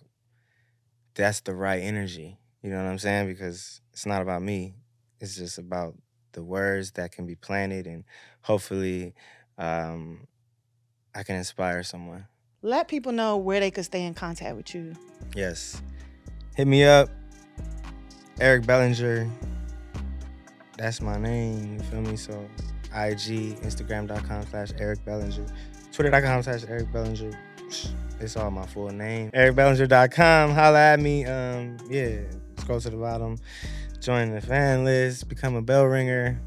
[1.14, 2.37] that's the right energy.
[2.62, 3.29] You know what I'm saying?
[3.29, 4.75] Because it's not about me.
[5.20, 5.95] It's just about
[6.33, 8.05] the words that can be planted and
[8.43, 9.14] hopefully
[9.57, 10.27] um,
[11.14, 12.27] I can inspire someone.
[12.61, 14.93] Let people know where they could stay in contact with you.
[15.35, 15.81] Yes.
[16.57, 17.09] Hit me up.
[18.39, 19.31] Eric Bellinger.
[20.77, 21.79] That's my name.
[21.79, 22.16] You feel me?
[22.18, 22.47] So
[22.95, 25.47] IG, Instagram.com slash Eric Bellinger.
[25.95, 27.30] Twitter.com slash Eric Bellinger.
[28.18, 29.30] It's all my full name.
[29.30, 30.51] EricBellinger.com.
[30.51, 31.24] Holla at me.
[31.24, 32.16] Um, yeah.
[32.59, 33.38] Scroll to the bottom.
[34.01, 35.28] Join the fan list.
[35.28, 36.40] Become a bell ringer.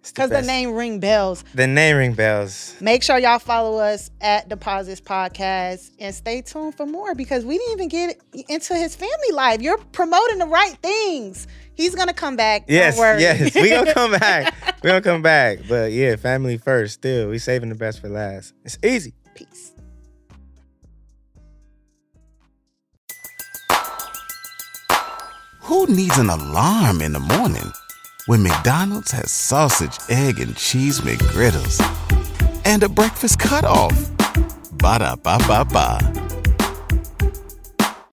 [0.00, 0.46] It's Because the best.
[0.46, 1.44] name ring bells.
[1.54, 2.74] The name ring bells.
[2.80, 7.58] Make sure y'all follow us at Deposits Podcast and stay tuned for more because we
[7.58, 9.60] didn't even get into his family life.
[9.60, 11.46] You're promoting the right things.
[11.74, 12.66] He's gonna come back.
[12.66, 13.20] Don't Yes, worry.
[13.20, 13.54] yes.
[13.54, 14.54] We gonna come back.
[14.82, 15.58] We gonna come back.
[15.68, 16.94] But yeah, family first.
[16.94, 18.54] Still, we saving the best for last.
[18.64, 19.12] It's easy.
[19.34, 19.72] Peace.
[25.62, 27.70] Who needs an alarm in the morning
[28.30, 31.80] when McDonald's has sausage, egg, and cheese McGriddles
[32.64, 33.90] and a breakfast cutoff?
[34.70, 36.39] Ba da ba ba ba.